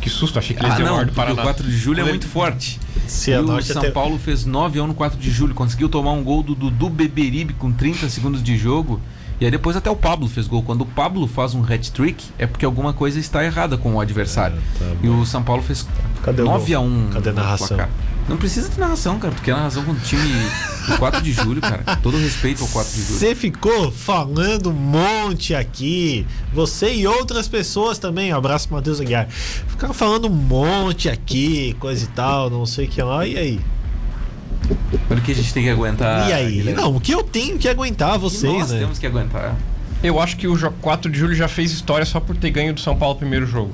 [0.00, 1.42] Que susto, achei que ele ia Ah, não, do porque o Paraná.
[1.42, 2.80] 4 de julho é muito forte.
[2.96, 5.88] E o Cianorte São até Paulo fez 9 a 1 no 4 de julho, conseguiu
[5.88, 9.00] tomar um gol do Dudu Beberibe com 30 segundos de jogo.
[9.40, 10.62] E aí depois até o Pablo fez gol.
[10.62, 14.56] Quando o Pablo faz um hat-trick, é porque alguma coisa está errada com o adversário.
[14.80, 15.86] É, tá e o São Paulo fez
[16.22, 17.68] Cadê o 9 a 1 Cadê a narração?
[17.68, 17.90] placar.
[18.26, 20.32] Não precisa de narração, cara, porque é a narração com o time
[20.88, 21.82] do 4 de julho, cara.
[22.02, 23.18] Todo respeito ao 4 de julho.
[23.18, 26.26] Você ficou falando um monte aqui.
[26.52, 28.32] Você e outras pessoas também.
[28.32, 29.28] Abraço, Matheus Aguiar.
[29.28, 33.26] Ficaram falando um monte aqui, coisa e tal, não sei o que lá.
[33.26, 33.60] E aí?
[35.10, 36.28] Olha o que a gente tem que aguentar.
[36.28, 36.52] e aí?
[36.52, 36.80] Guilherme.
[36.80, 38.78] Não, o que eu tenho que aguentar E vocês, nós né?
[38.80, 39.54] temos que aguentar.
[40.02, 42.72] Eu acho que o jo- 4 de julho já fez história só por ter ganho
[42.74, 43.70] do São Paulo o primeiro jogo.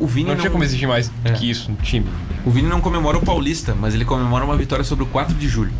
[0.00, 1.32] O Vini Não, não, tinha como exigir mais É.
[1.32, 2.06] que isso no time.
[2.44, 5.48] o Vini não comemora o Paulista, mas ele comemora uma vitória sobre o 4 de
[5.48, 5.72] julho.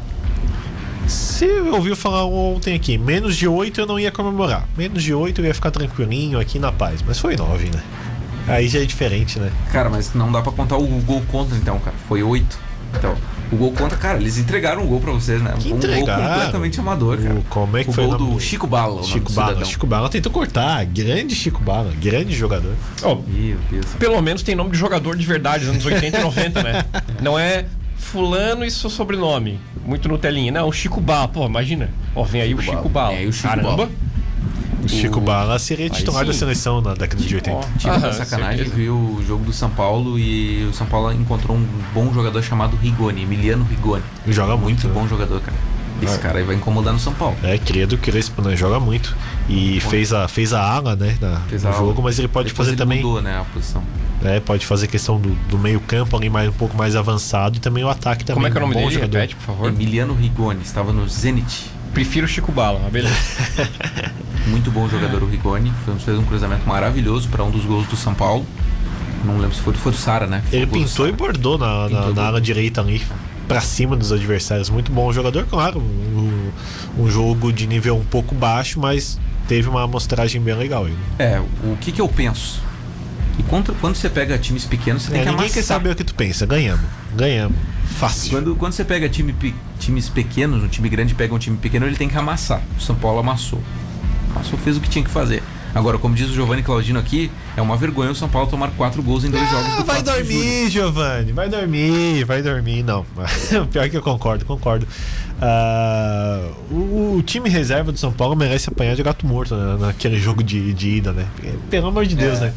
[1.07, 4.67] Você ouviu falar ontem aqui, menos de 8 eu não ia comemorar.
[4.77, 7.03] Menos de 8 eu ia ficar tranquilinho aqui na paz.
[7.07, 7.83] Mas foi 9, né?
[8.47, 9.51] Aí já é diferente, né?
[9.73, 11.97] Cara, mas não dá pra contar o gol contra então, cara.
[12.09, 12.59] Foi 8.
[12.95, 13.15] Então,
[13.51, 15.55] o gol contra, cara, eles entregaram um gol pra vocês, né?
[15.59, 16.29] Que um gol entregaram?
[16.35, 17.35] completamente amador, cara.
[17.35, 18.41] O- como é que o foi gol do?
[18.41, 19.49] Chico Bala, Chico Bala.
[19.49, 19.71] cidadão.
[19.71, 20.85] Chico Bala tentou cortar.
[20.87, 21.93] Grande Chico Bala.
[22.01, 22.75] Grande jogador.
[23.03, 23.87] Ó, Meu Deus.
[23.99, 26.85] pelo menos tem nome de jogador de verdade, dos anos 80 e 90, né?
[27.23, 27.65] Não é
[27.97, 29.59] fulano e seu sobrenome.
[29.85, 30.53] Muito Nutelinha.
[30.53, 31.29] Não, Chico Bala.
[31.29, 31.91] Pô, imagina.
[32.15, 33.09] Ó, vem aí o Chico Chico Bala.
[33.09, 33.19] Bala.
[33.21, 33.77] É, e o Chico Caramba.
[33.77, 33.91] Bala.
[34.89, 37.57] O Chico Bala seria titular da seleção na década de 80.
[37.57, 38.77] Ó, Tipo, aham, pra sacanagem, certeza.
[38.77, 42.77] viu o jogo do São Paulo e o São Paulo encontrou um bom jogador chamado
[42.77, 44.03] Rigoni, Emiliano Rigoni.
[44.27, 44.69] Joga muito.
[44.69, 44.95] Muito né?
[44.95, 45.57] bom jogador, cara.
[46.01, 46.19] Esse É.
[46.19, 47.37] cara aí vai incomodar no São Paulo.
[47.43, 48.55] É, querido Crespo, né?
[48.57, 49.17] Joga muito.
[49.49, 51.17] E fez a, fez a ala, né?
[51.21, 51.81] Na, Fez no a ala.
[51.87, 53.03] jogo, mas ele pode Depois fazer ele também.
[53.03, 53.83] mudou, né, a posição.
[54.25, 57.83] É, pode fazer questão do, do meio-campo ali mais um pouco mais avançado e também
[57.85, 58.35] o ataque também.
[58.35, 58.95] Como é que é o nome um bom dele?
[58.95, 59.17] jogador.
[59.19, 59.69] Repete, por favor.
[59.69, 61.67] Emiliano Rigoni, estava no Zenit.
[61.93, 63.15] Prefiro Chico Bala, mas beleza.
[64.47, 65.73] Muito bom jogador o Rigoni.
[65.85, 68.47] Fez fez um cruzamento maravilhoso para um dos gols do São Paulo.
[69.25, 70.43] Não lembro se foi, foi do Sara, né?
[70.49, 73.03] Foi Ele pintou e bordou na, na, Pintou na ala direita ali.
[73.47, 74.69] Pra cima dos adversários.
[74.71, 75.81] Muito bom jogador, claro.
[75.81, 76.51] Um,
[76.99, 80.87] um jogo de nível um pouco baixo, mas teve uma amostragem bem legal.
[80.87, 80.99] Ele.
[81.19, 82.63] É, o que que eu penso?
[83.39, 85.55] E quando, quando você pega times pequenos, você tem É, que ninguém amassar.
[85.55, 86.45] quer saber o que tu pensa.
[86.45, 86.85] Ganhamos.
[87.15, 87.57] Ganhamos.
[87.97, 88.31] Fácil.
[88.33, 89.35] Quando, quando você pega time,
[89.79, 92.61] times pequenos, um time grande pega um time pequeno, ele tem que amassar.
[92.77, 93.63] O São Paulo amassou.
[94.35, 95.43] Amassou, fez o que tinha que fazer.
[95.75, 99.03] Agora, como diz o Giovanni Claudino aqui, é uma vergonha o São Paulo tomar quatro
[99.03, 100.45] gols em dois jogos Ah, do vai 4 de julho.
[100.45, 101.33] dormir, Giovanni.
[101.33, 102.83] Vai dormir, vai dormir.
[102.83, 103.05] Não.
[103.71, 104.87] Pior que eu concordo, concordo.
[105.41, 110.19] Ah, o, o time reserva do São Paulo merece apanhar de gato morto né, naquele
[110.19, 111.27] jogo de, de ida, né?
[111.71, 112.47] Pelo amor de Deus, É.
[112.47, 112.53] né?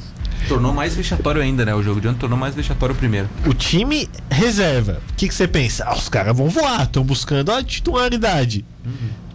[0.47, 1.73] Tornou mais vexatório ainda, né?
[1.73, 3.29] O jogo de ontem tornou mais vexatório o primeiro.
[3.45, 5.01] O time reserva.
[5.11, 5.85] O que, que você pensa?
[5.85, 8.65] Ah, os caras vão voar, estão buscando a titularidade.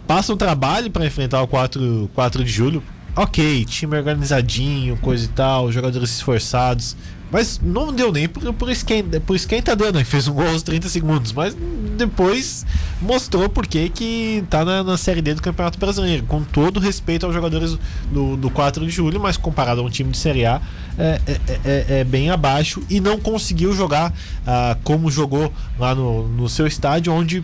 [0.07, 2.83] Passa um trabalho para enfrentar o 4, 4 de julho.
[3.15, 6.95] Ok, time organizadinho, coisa e tal, jogadores esforçados.
[7.31, 10.03] Mas não deu nem por, por, esquenta, por esquenta né?
[10.03, 11.33] Fez um gol aos 30 segundos.
[11.33, 11.55] Mas
[11.97, 12.65] depois
[13.01, 16.23] mostrou por que que tá na, na Série D do Campeonato Brasileiro.
[16.23, 17.77] Com todo respeito aos jogadores
[18.11, 20.61] do, do 4 de julho, mas comparado a um time de Série A,
[20.97, 22.81] é, é, é- é bem abaixo.
[22.89, 24.13] E não conseguiu jogar
[24.45, 27.43] ah, como jogou lá no, no seu estádio, onde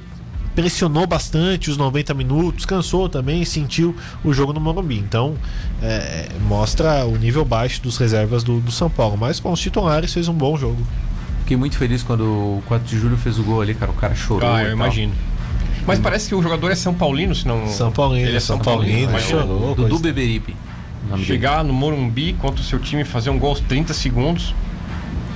[0.56, 4.98] pressionou bastante os 90 minutos, cansou também, sentiu o jogo no Morumbi.
[4.98, 5.36] Então,
[5.82, 9.18] é, mostra o nível baixo dos reservas do, do São Paulo.
[9.18, 10.82] Mas com os titulares fez um bom jogo.
[11.40, 13.92] Fiquei muito feliz quando o 4 de julho fez o gol ali, cara.
[13.92, 14.50] O cara chorou.
[14.50, 14.76] Ah, eu tal.
[14.76, 15.14] imagino.
[15.86, 17.68] Mas parece que o jogador é São Paulino, senão.
[17.68, 19.76] São Paulino, Ele é São São Paulino, Paulino, mas chorou.
[19.76, 20.42] Dudu dele.
[21.26, 24.56] Chegar no Morumbi contra o seu time e fazer um gol aos 30 segundos.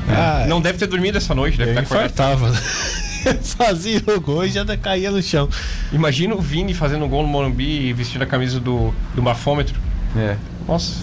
[0.08, 2.12] Ah, Não deve ter dormido essa noite, deve estar acordado.
[2.12, 3.07] infartava.
[3.34, 3.40] Né?
[3.44, 5.50] Fazia o gol e já caía no chão.
[5.92, 9.80] Imagina o Vini fazendo um gol no Morumbi e vestindo a camisa do, do bafômetro.
[10.16, 10.38] É,
[10.68, 10.96] Nossa.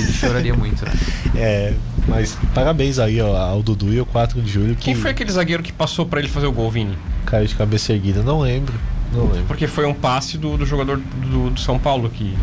[0.00, 0.92] ele choraria muito, né?
[1.36, 1.72] É,
[2.08, 4.76] mas parabéns aí ó, ao Dudu e ao 4 de julho.
[4.78, 6.98] Quem que foi aquele zagueiro que passou pra ele fazer o gol, Vini?
[7.24, 8.22] caiu de cabeça erguida?
[8.22, 8.74] Não lembro.
[9.12, 9.44] Não lembro.
[9.46, 12.36] Porque foi um passe do, do jogador do, do São Paulo que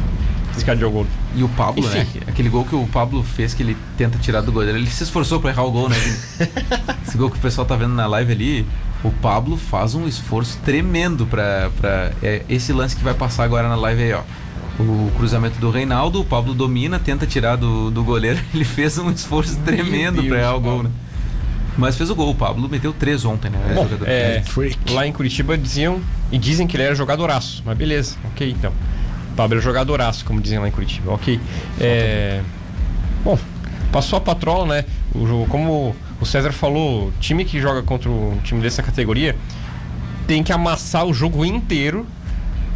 [0.56, 1.06] esse cara jogou.
[1.36, 2.00] E o Pablo, Enfim.
[2.00, 2.08] né?
[2.28, 4.78] Aquele gol que o Pablo fez, que ele tenta tirar do goleiro.
[4.78, 5.96] Ele se esforçou pra errar o gol, né?
[7.06, 8.66] Esse gol que o pessoal tá vendo na live ali.
[9.04, 11.70] O Pablo faz um esforço tremendo pra.
[11.80, 14.22] pra é esse lance que vai passar agora na live aí, ó.
[14.80, 18.40] O cruzamento do Reinaldo, o Pablo domina, tenta tirar do, do goleiro.
[18.54, 20.92] Ele fez um esforço tremendo pra errar o gol, né?
[21.78, 22.32] Mas fez o gol.
[22.32, 23.60] O Pablo meteu três ontem, né?
[23.74, 24.44] Bom, é,
[24.90, 26.00] lá em Curitiba diziam
[26.32, 27.64] e dizem que ele era jogadoraço.
[27.66, 28.72] Mas beleza, ok então.
[29.36, 31.12] Pablo é jogadoraço, como dizem lá em Curitiba.
[31.12, 31.40] Ok.
[31.80, 32.42] É,
[33.24, 33.38] Bom,
[33.92, 34.86] passou a patrola, né?
[35.14, 39.36] O jogo, como o César falou, time que joga contra um time dessa categoria
[40.28, 42.06] tem que amassar o jogo inteiro.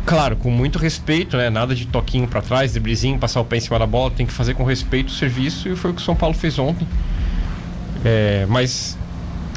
[0.05, 1.49] Claro, com muito respeito, né?
[1.49, 4.09] Nada de toquinho pra trás, driblezinho, passar o pé em cima da bola.
[4.09, 6.57] Tem que fazer com respeito o serviço e foi o que o São Paulo fez
[6.57, 6.87] ontem.
[8.03, 8.97] É, mas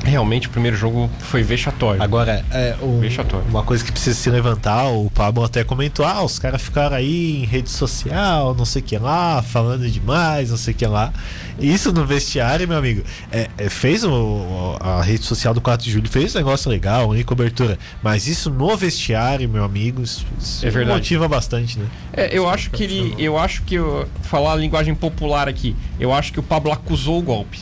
[0.05, 2.03] realmente o primeiro jogo foi vexatório.
[2.03, 3.47] Agora, é, um- Vexatório.
[3.49, 7.43] uma coisa que precisa se levantar, o Pablo até comentou, ah, os caras ficaram aí
[7.43, 11.13] em rede social, não sei o que lá, falando demais, não sei o que lá.
[11.59, 15.93] Isso no vestiário, meu amigo, é, é, fez o, a rede social do 4 de
[15.93, 20.67] julho, fez um negócio legal, em cobertura, mas isso no vestiário, meu amigo, isso, isso
[20.67, 20.99] É verdade.
[20.99, 21.87] motiva bastante, né?
[22.13, 23.15] É, eu acho que ele.
[23.19, 23.75] Eu acho que.
[23.77, 25.77] eu- Falar a linguagem popular aqui.
[26.01, 27.59] Eu acho que o Pablo acusou o golpe.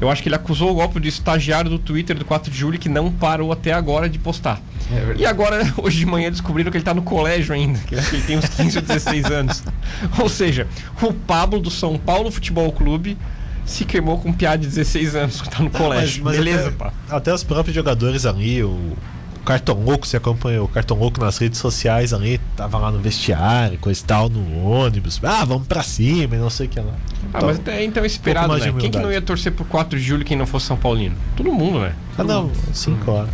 [0.00, 2.78] Eu acho que ele acusou o golpe do estagiário do Twitter do 4 de julho
[2.78, 4.60] que não parou até agora de postar.
[4.92, 5.14] É.
[5.18, 8.38] E agora, hoje de manhã, descobriram que ele tá no colégio ainda, que ele tem
[8.38, 9.64] uns 15 ou 16 anos.
[10.18, 10.66] Ou seja,
[11.02, 13.18] o Pablo do São Paulo Futebol Clube
[13.64, 16.24] se queimou com um piá de 16 anos que tá no colégio.
[16.24, 16.92] Beleza, até, pá.
[17.10, 18.96] até os próprios jogadores ali, o
[19.48, 23.78] Cartão Louco, você acompanhou o Cartão Louco nas redes sociais ali, tava lá no vestiário,
[23.78, 25.18] coisa e tal, no ônibus.
[25.24, 26.92] Ah, vamos pra cima e não sei o que lá.
[26.92, 28.74] Ah, Então, mas até então esperado, né?
[28.78, 31.16] Quem que não ia torcer pro 4 de julho quem não fosse São Paulino?
[31.34, 31.94] Todo mundo, né?
[32.18, 33.28] ah, não, sim, claro.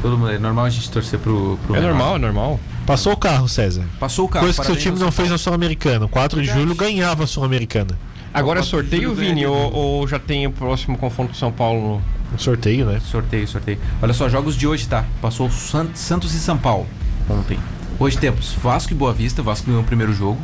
[0.00, 1.58] Todo mundo, é normal a gente torcer pro.
[1.66, 1.96] pro É Renato.
[1.98, 2.60] normal, é normal.
[2.86, 3.82] Passou o carro, César.
[3.98, 4.44] Passou o carro.
[4.44, 5.36] Coisa que seu time não fez na.
[5.38, 6.06] Sul-Americana.
[6.06, 7.98] 4 de julho ganhava a Sul-Americana.
[8.32, 12.00] Agora é sorteio, Vini, ou, ou já tem o próximo confronto do São Paulo?
[12.34, 13.00] Um sorteio, né?
[13.00, 13.78] Sorteio, sorteio.
[14.02, 15.04] Olha só, jogos de hoje, tá?
[15.22, 16.86] Passou San- Santos e São Paulo
[17.28, 17.58] ontem.
[17.98, 19.42] Hoje temos Vasco e Boa Vista.
[19.42, 20.38] Vasco ganhou o primeiro jogo.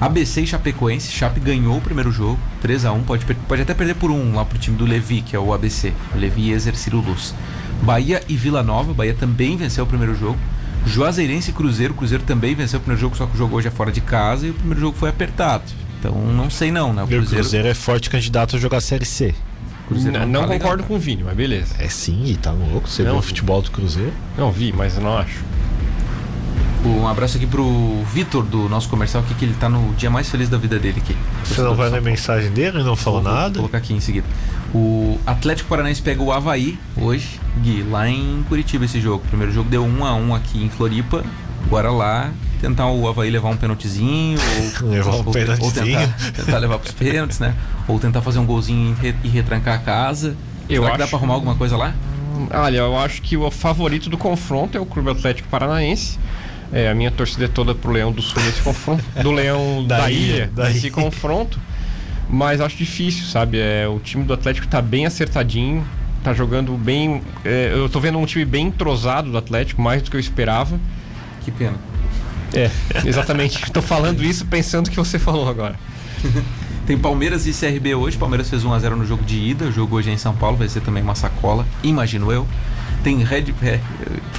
[0.00, 1.12] ABC e Chapecoense.
[1.12, 2.38] Chape ganhou o primeiro jogo.
[2.62, 3.04] 3x1.
[3.04, 5.52] Pode, per- pode até perder por um lá pro time do Levi, que é o
[5.54, 5.92] ABC.
[6.14, 7.34] O Levi e Ezer Ciro Luz.
[7.82, 8.92] Bahia e Vila Nova.
[8.92, 10.38] Bahia também venceu o primeiro jogo.
[10.84, 11.94] Juazeirense e Cruzeiro.
[11.94, 14.46] Cruzeiro também venceu o primeiro jogo, só que o jogo hoje é fora de casa
[14.48, 15.62] e o primeiro jogo foi apertado.
[16.00, 17.02] Então não sei não, né?
[17.02, 19.32] O O Cruzeiro, Cruzeiro é forte candidato a jogar Série C.
[19.92, 20.58] Cruzeiro N- não tá legal.
[20.68, 21.74] concordo com o Vini, mas beleza.
[21.78, 22.88] É sim, e tá louco.
[22.88, 24.12] Você Não, vê o futebol do Cruzeiro.
[24.36, 25.42] Não vi, mas eu não acho.
[26.84, 30.28] Um abraço aqui pro Vitor do nosso comercial aqui, que ele tá no dia mais
[30.28, 31.16] feliz da vida dele aqui.
[31.44, 33.56] Você não vai ler mensagem dele e não falou Vou- Vou nada?
[33.56, 34.26] colocar aqui em seguida.
[34.74, 39.22] O Atlético Paranaense pega o Havaí hoje, Gui, lá em Curitiba esse jogo.
[39.24, 41.22] O primeiro jogo deu 1 a 1 aqui em Floripa.
[41.66, 44.38] Agora lá tentar o Havaí levar um pênaltizinho
[44.82, 47.54] ou Levar um ou, tentar, tentar levar pros pênaltis, né?
[47.86, 50.34] Ou tentar fazer um golzinho e re- e retrancar a casa.
[50.68, 51.92] Eu Será que dá acho- pra arrumar alguma coisa lá?
[52.50, 56.18] Olha, eu acho que o favorito do confronto é o Clube Atlético Paranaense.
[56.72, 59.04] É, a minha torcida é toda pro Leão do Sul nesse confronto.
[59.22, 60.90] Do Leão da, Da Ilha, ilha, da nesse ilha.
[60.92, 61.60] confronto.
[62.30, 63.58] Mas acho difícil, sabe?
[63.60, 65.84] É, o time do Atlético tá bem acertadinho.
[66.24, 67.20] Tá jogando bem.
[67.44, 70.80] é, eu tô vendo um time bem entrosado do Atlético, mais do que eu esperava.
[71.44, 71.74] Que pena.
[72.54, 72.70] É,
[73.06, 73.70] exatamente.
[73.72, 75.74] tô falando isso pensando que você falou agora.
[76.86, 78.16] Tem Palmeiras e CRB hoje.
[78.18, 79.66] Palmeiras fez 1x0 no jogo de ida.
[79.66, 82.46] O jogo hoje é em São Paulo, vai ser também uma sacola, imagino eu.
[83.04, 83.54] Tem Red.
[83.62, 83.78] É,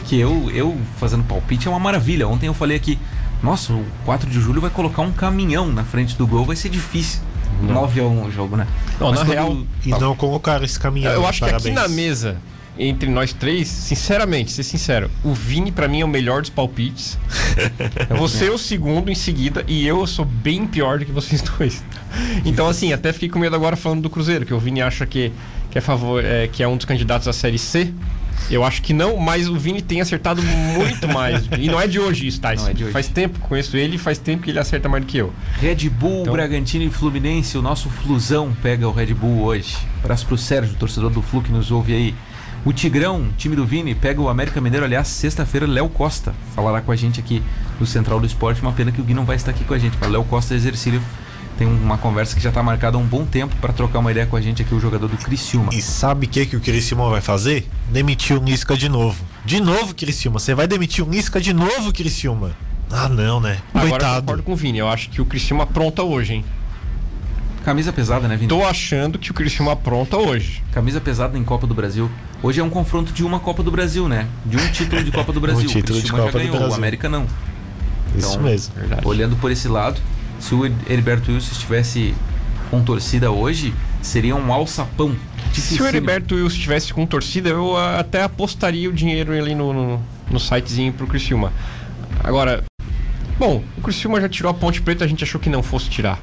[0.06, 2.28] que eu, eu fazendo palpite é uma maravilha.
[2.28, 3.00] Ontem eu falei aqui,
[3.42, 6.70] nossa, o 4 de julho vai colocar um caminhão na frente do gol, vai ser
[6.70, 7.22] difícil.
[7.66, 8.68] 9x1 o jogo, né?
[9.00, 11.14] Não, Mas na quando- real, E não colocaram esse caminhão.
[11.14, 11.76] Eu acho que aqui Parabéns.
[11.76, 12.38] na mesa,
[12.78, 17.18] entre nós três, sinceramente, ser sincero, o Vini pra mim é o melhor dos palpites.
[18.18, 21.84] Você é o segundo em seguida e eu sou bem pior do que vocês dois.
[22.46, 25.32] Então, assim, até fiquei com medo agora falando do Cruzeiro, que o Vini acha que,
[25.72, 27.94] que, é, favor, é, que é um dos candidatos à Série C.
[28.50, 31.44] Eu acho que não, mas o Vini tem acertado muito mais.
[31.58, 32.54] E não é de hoje isso, tá?
[32.56, 32.92] Não é de hoje.
[32.94, 35.32] Faz tempo que conheço ele e faz tempo que ele acerta mais do que eu.
[35.62, 37.58] Red Bull, Então- Bragantino e Fluminense.
[37.58, 39.78] O nosso Flusão pega o Red Bull hoje.
[40.04, 42.16] Abraço pro Sérgio, torcedor do Flu que nos ouve aí.
[42.66, 44.86] O Tigrão, time do Vini, pega o América Mineiro.
[44.86, 47.44] Aliás, sexta-feira, Léo Costa falará com a gente aqui
[47.78, 48.62] no Central do Esporte.
[48.62, 49.98] Uma pena que o Gui não vai estar aqui com a gente.
[50.00, 51.02] Mas Léo Costa exercício
[51.58, 54.26] tem uma conversa que já está marcada há um bom tempo para trocar uma ideia
[54.26, 55.74] com a gente aqui, o jogador do Criciúma.
[55.74, 57.68] E sabe o que, que o Criciúma vai fazer?
[57.92, 59.22] Demitir o Nisca de novo.
[59.44, 60.40] De novo, Criciúma.
[60.40, 62.52] Você vai demitir o Nisca de novo, Criciúma?
[62.90, 63.58] Ah, não, né?
[63.74, 64.22] Agora eu Coitado.
[64.22, 64.78] concordo com o Vini.
[64.78, 66.46] Eu acho que o Criciúma apronta hoje, hein?
[67.64, 68.50] Camisa pesada, né, Vini?
[68.50, 70.62] Tô achando que o Criciúma apronta hoje.
[70.72, 72.10] Camisa pesada em Copa do Brasil.
[72.42, 74.28] Hoje é um confronto de uma Copa do Brasil, né?
[74.46, 75.68] De um título de Copa do Brasil.
[75.70, 76.76] título o de Copa já do ganhou, o Brasil.
[76.76, 77.26] América não.
[78.18, 78.76] Isso Então, mesmo.
[78.76, 79.08] Verdade.
[79.08, 80.00] Olhando por esse lado,
[80.40, 82.14] se o Heriberto Wilson estivesse
[82.70, 85.16] com torcida hoje, seria um alçapão.
[85.54, 85.88] Se o.
[85.88, 90.92] Heriberto Wilson estivesse com torcida, eu até apostaria o dinheiro ali no, no, no sitezinho
[90.92, 91.54] pro Criciúma.
[92.22, 92.64] Agora,
[93.38, 96.20] bom, o Criciúma já tirou a Ponte Preta, a gente achou que não fosse tirar.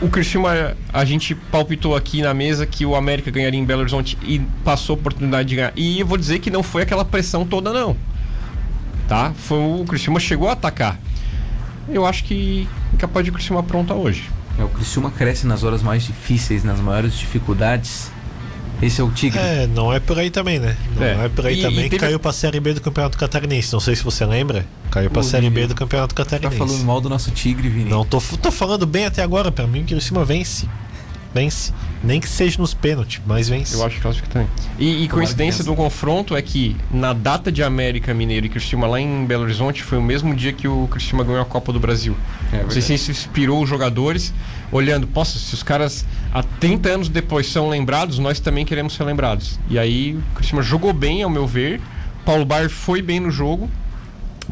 [0.00, 3.80] O, o Criciúma, a gente palpitou aqui na mesa que o América ganharia em Belo
[3.80, 5.72] Horizonte e passou a oportunidade de ganhar.
[5.76, 7.96] E eu vou dizer que não foi aquela pressão toda, não.
[9.08, 9.32] Tá?
[9.36, 10.98] Foi, o Criciúma chegou a atacar.
[11.88, 14.28] Eu acho que é capaz de o Criciúma apronta hoje.
[14.58, 18.10] É, o Criciúma cresce nas horas mais difíceis, nas maiores dificuldades.
[18.82, 19.38] Esse é o Tigre.
[19.38, 20.76] É, não é por aí também, né?
[20.94, 21.24] Não É.
[21.24, 23.72] é, por aí E- também e que teve- caiu pra Série B do Campeonato Catarinense.
[23.72, 24.66] Não sei se você lembra.
[24.90, 26.58] Caiu pra Ô, Série B do Campeonato tá Catarinense.
[26.58, 27.88] falando mal do nosso Tigre, Vini.
[27.88, 29.50] Não, tô, tô falando bem até agora.
[29.50, 30.68] Pra mim, o Criciúma vence.
[31.36, 31.72] Vence.
[32.02, 33.74] Nem que seja nos pênaltis, mas vence.
[33.74, 34.48] Eu acho que classifica também.
[34.78, 38.98] E, e coincidência do confronto é que na data de América Mineiro e Criciúma lá
[38.98, 42.16] em Belo Horizonte foi o mesmo dia que o Criciúma ganhou a Copa do Brasil.
[42.52, 44.32] É Não sei se isso inspirou os jogadores,
[44.72, 49.04] olhando, poxa, se os caras há 30 anos depois são lembrados, nós também queremos ser
[49.04, 49.58] lembrados.
[49.68, 51.80] E aí o Criciúma jogou bem, ao meu ver.
[52.24, 53.70] Paulo Baier foi bem no jogo,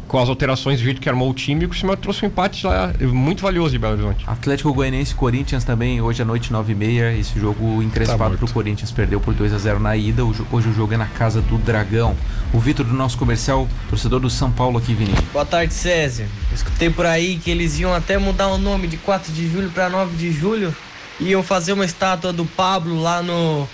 [0.07, 2.65] com as alterações do jeito que armou o time, e o Criciúma trouxe um empate
[2.65, 4.23] lá muito valioso de Belo Horizonte.
[4.27, 7.17] Atlético Goianiense Corinthians também, hoje à noite, 9h30.
[7.19, 8.37] Esse jogo encrespado Tá morto.
[8.45, 10.23] pro Corinthians, perdeu por 2 a 0 na ida.
[10.25, 12.15] O jo- Hoje o jogo é na casa do Dragão.
[12.53, 15.13] O Vitor do nosso comercial, torcedor do São Paulo aqui, Vini.
[15.33, 16.25] Boa tarde, César.
[16.53, 19.89] Escutei por aí que eles iam até mudar o nome de 4 de julho para
[19.89, 20.75] 9 de julho.
[21.19, 23.67] Iam fazer uma estátua do Pablo lá no,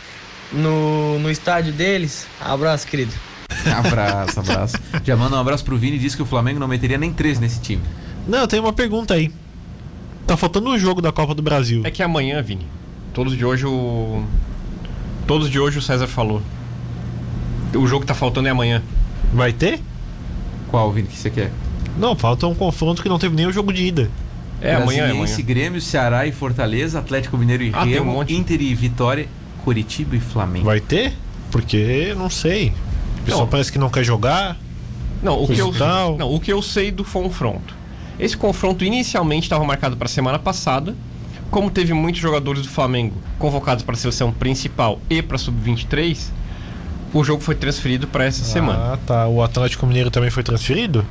[0.54, 2.28] no, no estádio deles.
[2.40, 3.12] Abraço, querido.
[3.78, 4.78] Abraço, abraço.
[5.04, 7.40] Já manda um abraço pro Vini e diz que o Flamengo não meteria nem três
[7.40, 7.82] nesse time.
[8.28, 9.32] Não, tem uma pergunta aí.
[10.28, 11.82] Tá faltando um jogo da Copa do Brasil.
[11.84, 12.66] É que amanhã, Vini,
[13.14, 14.24] todos de hoje o.
[15.28, 16.42] Todos de hoje o César falou.
[17.74, 18.82] O jogo que tá faltando é amanhã.
[19.34, 19.80] Vai ter?
[20.70, 21.52] Qual, Vini, que você quer?
[21.98, 24.10] Não, falta um confronto que não teve nem o jogo de ida.
[24.62, 25.38] É amanhã, é amanhã.
[25.42, 28.34] Grêmio, Ceará e Fortaleza, Atlético Mineiro e Ah, um Remo, monte.
[28.34, 29.28] Inter e Vitória,
[29.64, 30.66] Curitiba e Flamengo.
[30.66, 31.14] Vai ter?
[31.52, 32.72] Porque não sei.
[33.22, 33.48] O pessoal Não.
[33.50, 34.58] parece que não quer jogar.
[35.22, 36.18] Não, o que, eu, Hospital.
[36.18, 37.76] não, o que eu sei do confronto.
[38.20, 40.96] Esse confronto inicialmente estava marcado para a semana passada.
[41.52, 46.18] Como teve muitos jogadores do Flamengo convocados para a seleção principal e para a sub-23,
[47.14, 48.94] o jogo foi transferido para essa semana.
[48.94, 49.28] Ah, tá.
[49.28, 51.06] O Atlético Mineiro também foi transferido?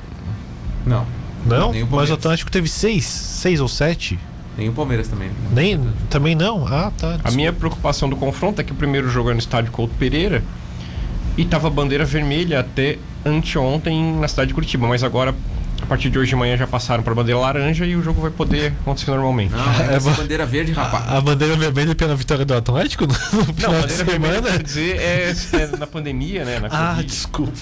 [0.86, 1.04] Não,
[1.44, 1.72] Não?
[1.72, 3.04] Nem o Mas o Atlético teve seis.
[3.04, 4.18] Seis ou sete?
[4.56, 5.30] nem o Palmeiras também.
[5.52, 5.80] Nem,
[6.10, 6.66] também não?
[6.66, 7.18] Ah, tá.
[7.24, 10.42] A minha preocupação do confronto é que o primeiro jogo é no estádio Couto Pereira
[11.36, 15.34] e tava bandeira vermelha até anteontem na cidade de Curitiba, mas agora
[15.82, 18.30] a partir de hoje de manhã já passaram para bandeira laranja e o jogo vai
[18.30, 19.52] poder acontecer normalmente.
[19.52, 21.08] Não, é essa ba- bandeira verde, rapaz.
[21.10, 24.96] A bandeira vermelha pela vitória do Atlético no no Não, de bandeira vermelha, quer dizer,
[25.00, 26.58] é, é na pandemia, né?
[26.60, 27.06] Na Ah, Covid.
[27.08, 27.52] desculpa.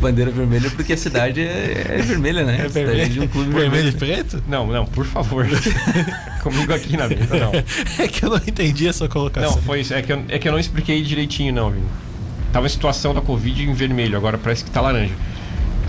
[0.00, 2.60] Bandeira vermelha porque a cidade é, é vermelha, né?
[2.62, 4.24] É A vermelho, de um clube vermelho e vermelho.
[4.24, 4.42] preto?
[4.48, 5.46] Não, não, por favor.
[6.42, 7.52] Comigo aqui na mesa, não.
[8.02, 9.50] É que eu não entendi essa colocação.
[9.50, 9.92] Não, foi isso.
[9.92, 11.84] É que, eu, é que eu não expliquei direitinho, não, Vini.
[12.52, 15.14] Tava em situação da Covid em vermelho, agora parece que tá laranja.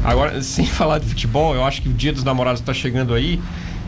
[0.04, 3.40] Agora, sem falar de futebol, eu acho que o dia dos namorados tá chegando aí.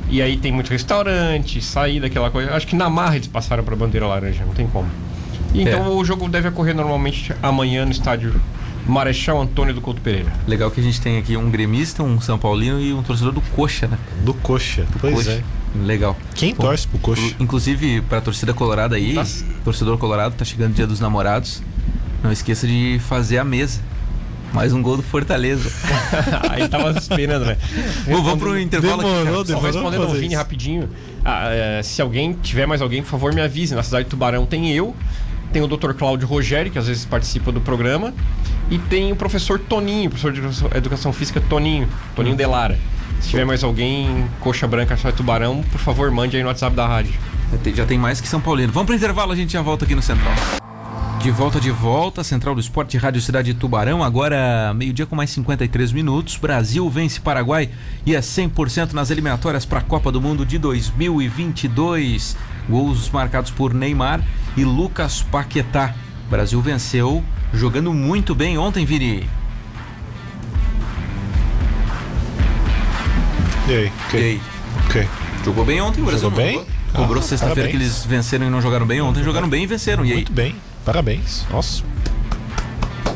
[0.10, 2.54] E aí tem muito restaurante, saída, aquela coisa.
[2.54, 4.88] Acho que na marra eles passaram pra bandeira laranja, não tem como.
[5.54, 5.90] Então É.
[5.90, 8.40] o jogo deve ocorrer normalmente amanhã no estádio
[8.86, 10.32] Marechal Antônio do Couto Pereira.
[10.48, 13.42] Legal que a gente tem aqui um gremista, um São Paulino e um torcedor do
[13.56, 13.98] Coxa, né?
[14.26, 14.86] Do Coxa.
[15.00, 15.32] Pois Coxa.
[15.32, 15.44] é.
[15.86, 16.18] Legal.
[16.36, 17.36] Quem Pô, torce pro Coxa?
[17.40, 19.24] Inclusive, pra torcida colorada aí, Tá.
[19.64, 21.64] torcedor colorado, tá chegando o dia dos namorados.
[22.24, 23.82] Não esqueça de fazer a mesa.
[24.54, 25.70] Mais um gol do Fortaleza.
[26.50, 27.58] aí tava esperando, né?
[28.08, 29.10] Bom, vamos pro intervalo aqui.
[29.10, 29.36] Demorou, cara.
[29.38, 30.90] Só demorou respondendo fazer Vini rapidinho.
[31.26, 33.74] ah, é, se alguém tiver mais alguém, por favor, me avise.
[33.74, 34.96] Na cidade de Tubarão tem eu,
[35.52, 35.94] tem o Dr.
[35.94, 38.14] Cláudio Rogério, que às vezes participa do programa,
[38.70, 42.78] e tem o professor Toninho, professor de educação, educação física Toninho, Toninho Delara.
[43.22, 46.76] Se tiver mais alguém, coxa branca, só de Tubarão, por favor, mande aí no WhatsApp
[46.76, 47.14] da rádio.
[47.52, 48.72] Já tem- Já tem mais que São Paulino.
[48.72, 50.34] Vamos pro intervalo, a gente já volta aqui no Central.
[51.24, 55.30] De volta, de volta, Central do Esporte, Rádio Cidade de Tubarão, agora meio-dia com mais
[55.30, 56.36] 53 minutos.
[56.36, 57.70] Brasil vence Paraguai
[58.06, 62.36] e é 100% nas eliminatórias para a Copa do Mundo de 2022.
[62.70, 64.22] Gols marcados por Neymar
[64.58, 65.96] e Lucas Paquetá.
[66.30, 69.30] Brasil venceu jogando muito bem ontem, Vini.
[73.70, 73.92] E aí?
[74.14, 74.42] E aí?
[74.88, 75.08] ok.
[75.46, 76.66] Jogou bem ontem, o Brasil Jogou bem?
[76.92, 79.00] Cobrou Ah, sexta-feira que eles venceram e não jogaram bem.
[79.00, 80.04] Ontem jogaram bem e venceram.
[80.04, 80.16] E aí?
[80.16, 80.54] Muito bem.
[80.86, 81.46] Parabéns.
[81.50, 81.84] Nossa,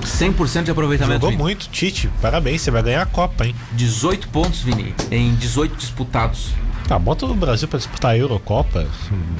[0.01, 1.15] 100% de aproveitamento.
[1.15, 1.41] jogou Vini.
[1.41, 2.09] muito, Tite.
[2.22, 3.55] Parabéns, você vai ganhar a Copa, hein?
[3.74, 6.51] 18 pontos, Vini, em 18 disputados.
[6.89, 8.88] Ah, bota o Brasil pra disputar a Eurocopa.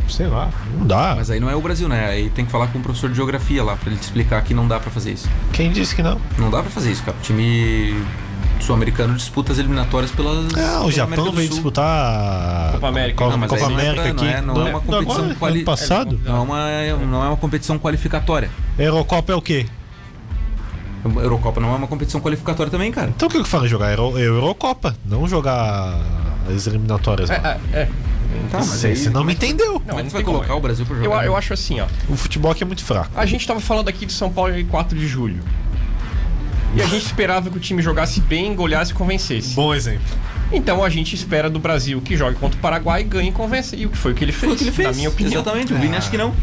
[0.10, 1.14] Sei lá, não dá.
[1.16, 2.08] Mas aí não é o Brasil, né?
[2.08, 4.54] Aí tem que falar com o professor de geografia lá pra ele te explicar que
[4.54, 5.30] não dá pra fazer isso.
[5.54, 6.20] Quem disse que não?
[6.38, 7.16] Não dá pra fazer isso, cara.
[7.18, 7.96] O time
[8.64, 10.46] sul-americano disputa as eliminatórias pelas.
[10.56, 13.18] Ah, o pela Japão veio disputar a Copa América.
[13.18, 14.26] Copa, Não, mas Copa aí não é América pra- aqui.
[14.26, 16.20] não é- não é uma competição agora, quali- ano passado.
[16.24, 18.50] Não é, uma, não é uma competição qualificatória.
[18.78, 19.66] Eurocopa é o quê?
[21.06, 23.10] Eurocopa não é uma competição qualificatória também, cara.
[23.16, 23.92] Então o que eu falo jogar?
[23.92, 26.02] Euro, Eurocopa, não jogar
[26.54, 27.30] as eliminatórias.
[27.30, 27.36] É,
[27.74, 27.90] é, é.
[28.52, 29.82] Tá, Você você não me entendeu.
[29.88, 31.26] É não tu vai colocar o Brasil pra Eu, jogar?
[31.26, 31.86] eu acho assim, ó.
[32.10, 33.10] O futebol aqui é muito fraco.
[33.16, 35.42] A gente tava falando aqui de São Paulo em 4 de julho.
[36.78, 39.56] E a gente esperava que o time jogasse bem, goleasse e convencesse.
[39.56, 40.06] Bom exemplo.
[40.52, 43.76] Então a gente espera do Brasil que jogue contra o Paraguai, ganhe e convença.
[43.76, 44.56] E o que foi que ele fez?
[44.58, 44.88] Que ele fez.
[44.90, 45.42] Na minha opinião.
[45.42, 45.74] Exatamente.
[45.74, 45.98] O Vini Ah.
[45.98, 46.34] acha que não.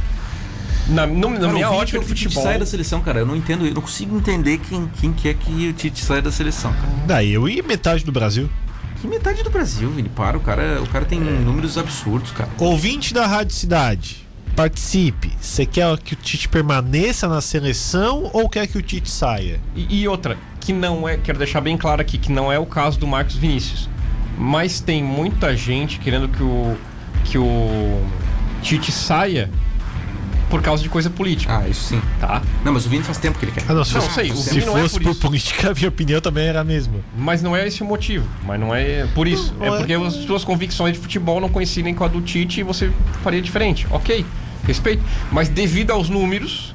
[0.89, 2.43] Na, no- na Cara, minha ótica quer de que o Tite futebol.
[2.45, 3.21] sai da seleção, cara.
[3.21, 6.31] Eu não entendo, eu não consigo entender quem, quem quer que o Tite saia da
[6.31, 6.89] seleção, cara.
[7.07, 8.51] Daí eu e metade do Brasil.
[9.01, 10.09] Que metade do Brasil, Vini.
[10.11, 12.51] Para, o cara, o cara tem números absurdos, cara.
[12.59, 14.24] Ouvinte da Rádio Cidade,
[14.55, 15.33] participe.
[15.41, 19.61] Você quer que o Tite permaneça na seleção ou quer que o Tite saia?
[19.75, 22.67] E, e outra, que não é, quero deixar bem claro aqui, que não é o
[22.67, 23.89] caso do Marcos Vinícius.
[24.39, 26.77] Mas tem muita gente querendo que o,
[27.25, 28.03] que o
[28.63, 29.51] Tite saia
[30.51, 32.03] por causa de coisa política, Ah, isso sim.
[32.21, 32.41] tá?
[32.65, 33.65] Não, mas o Vini faz tempo que ele quer.
[33.69, 35.75] Ah, não, se Não, fosse, sei, o se não é fosse por por, política, a
[35.75, 36.95] minha opinião também era a mesma.
[37.17, 38.25] Mas não é esse o motivo.
[38.47, 39.53] Mas não é por isso.
[39.59, 42.61] Não, é é- porque as suas convicções de futebol não coincidem com a do Tite
[42.61, 42.93] e você
[43.23, 43.87] faria diferente.
[43.91, 44.25] Ok,
[44.67, 45.03] respeito.
[45.31, 46.75] Mas devido aos números,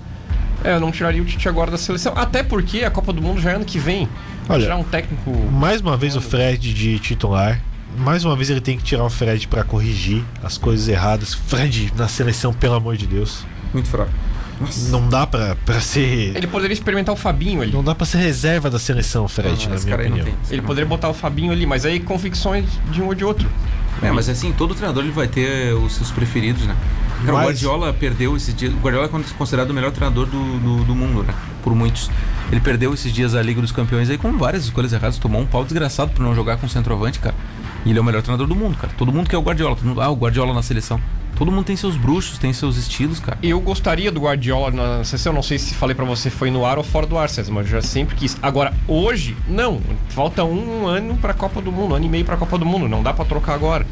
[0.64, 2.14] é, eu não tiraria o Tite agora da seleção.
[2.16, 4.08] Até porque a Copa do Mundo já é ano que vem.
[4.48, 5.32] Olha, tirar um técnico.
[5.52, 7.60] Mais uma vez o Fred de titular.
[7.98, 11.34] Mais uma vez ele tem que tirar o Fred pra corrigir as coisas erradas.
[11.34, 13.46] Fred na seleção, pelo amor de Deus.
[13.74, 14.12] Muito fraco.
[14.60, 14.90] Nossa.
[14.90, 16.36] Não dá pra, pra ser.
[16.36, 17.72] Ele poderia experimentar o Fabinho ali.
[17.72, 20.26] Não dá pra ser reserva da seleção, Fred, Não, na minha opinião.
[20.26, 20.36] tem.
[20.52, 23.48] Ele poderia botar o Fabinho ali, mas aí convicções de um ou de outro.
[24.02, 26.76] É, mas assim, todo treinador ele vai ter os seus preferidos, né?
[27.20, 28.74] Cara, o Mas- Guardiola perdeu esses dias.
[28.74, 31.34] O Guardiola é considerado o melhor treinador do, do, do mundo, né?
[31.64, 32.10] Por muitos.
[32.52, 35.18] Ele perdeu esses dias a Liga dos Campeões aí com várias escolhas erradas.
[35.18, 37.36] Tomou um pau desgraçado por não jogar com centroavante, cara.
[37.86, 38.92] E ele é o melhor treinador do mundo, cara.
[38.98, 39.76] Todo mundo quer o Guardiola.
[39.76, 41.00] Todo mundo, ah, o Guardiola na seleção.
[41.38, 43.38] Todo mundo tem seus bruxos, tem seus estilos, cara.
[43.42, 46.78] Eu gostaria do Guardiola na sessão, não sei se falei pra você foi no ar
[46.78, 48.36] ou fora do ar, César, mas eu já sempre quis.
[48.42, 49.80] Agora, hoje, não.
[50.10, 52.90] Falta um ano pra Copa do Mundo, um ano e meio pra Copa do Mundo.
[52.90, 53.86] Não dá pra trocar agora.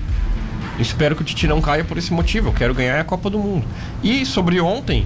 [0.79, 2.49] Espero que o Tite não caia por esse motivo.
[2.49, 3.65] Eu quero ganhar a Copa do Mundo.
[4.03, 5.05] E sobre ontem,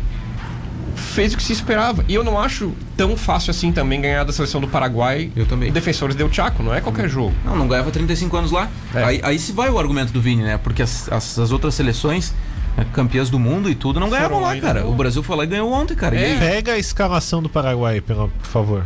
[0.96, 2.04] fez o que se esperava.
[2.08, 5.32] E eu não acho tão fácil assim também ganhar da seleção do Paraguai.
[5.36, 5.72] Eu também.
[5.72, 7.34] Defensores deu Chaco, não é qualquer jogo.
[7.46, 8.70] Não, não ganhava 35 anos lá.
[8.94, 9.04] É.
[9.04, 10.58] Aí, aí se vai o argumento do Vini, né?
[10.58, 12.34] Porque as, as, as outras seleções,
[12.78, 14.86] né, campeãs do mundo e tudo, não Foram ganhavam lá, ainda cara.
[14.88, 16.16] O Brasil foi lá e ganhou ontem, cara.
[16.16, 16.32] E É.
[16.34, 16.40] aí?
[16.40, 18.86] Pega a escalação do Paraguai, por favor.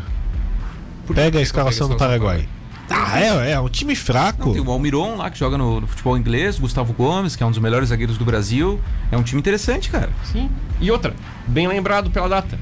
[1.06, 2.50] Por Pega a escalação do pega a escalação Paraguai.
[2.90, 4.48] Ah, é, é um time fraco.
[4.48, 7.46] Não, tem o Almiron lá que joga no, no futebol inglês, Gustavo Gomes, que é
[7.46, 8.80] um dos melhores zagueiros do Brasil.
[9.12, 10.10] É um time interessante, cara.
[10.24, 10.50] Sim.
[10.80, 11.16] E outra,
[11.48, 12.60] bem lembrado pela data.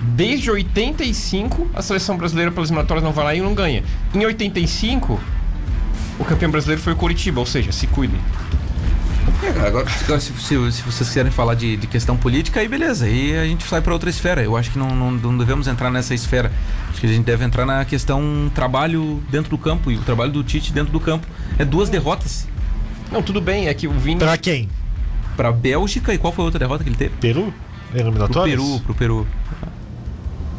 [0.00, 3.82] Desde 85, a seleção brasileira pelas eliminatórias não vai lá e não ganha.
[4.14, 5.20] Em 85,
[6.18, 8.20] o campeão brasileiro foi o Coritiba, ou seja, se cuidem.
[9.42, 12.66] É, cara, agora, agora, se, se- se vocês quiserem falar de, de questão política, aí
[12.68, 13.04] beleza.
[13.06, 14.42] Aí a gente sai pra outra esfera.
[14.42, 16.50] Eu acho que não, não, não devemos entrar nessa esfera.
[16.90, 19.90] Acho que a gente deve entrar na questão trabalho dentro do campo.
[19.90, 21.26] E o trabalho do Tite dentro do campo
[21.58, 22.48] é duas derrotas.
[23.12, 24.18] Não, tudo bem, é que o Vini.
[24.18, 24.68] Pra quem?
[25.36, 27.14] Pra Bélgica e qual foi a outra derrota que ele teve?
[27.20, 27.54] Peru?
[27.90, 28.60] Pro Eliminatórias?
[28.60, 29.26] Peru, pro Peru.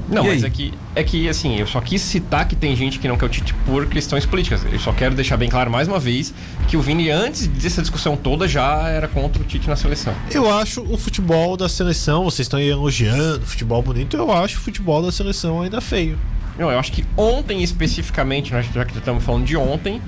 [0.10, 0.49] Não, E mas aí?
[0.49, 3.26] é que, é que, assim, eu só quis citar que tem gente que não quer
[3.26, 4.66] o Tite por questões políticas.
[4.72, 6.34] Eu só quero deixar bem claro mais uma vez
[6.68, 10.14] que o Vini, antes dessa discussão toda, já era contra o Tite na seleção.
[10.32, 14.62] Eu acho o futebol da seleção, vocês estão aí elogiando futebol bonito, eu acho o
[14.62, 16.18] futebol da seleção ainda feio.
[16.57, 20.01] Não, eu acho que ontem especificamente, nós já que estamos falando de ontem,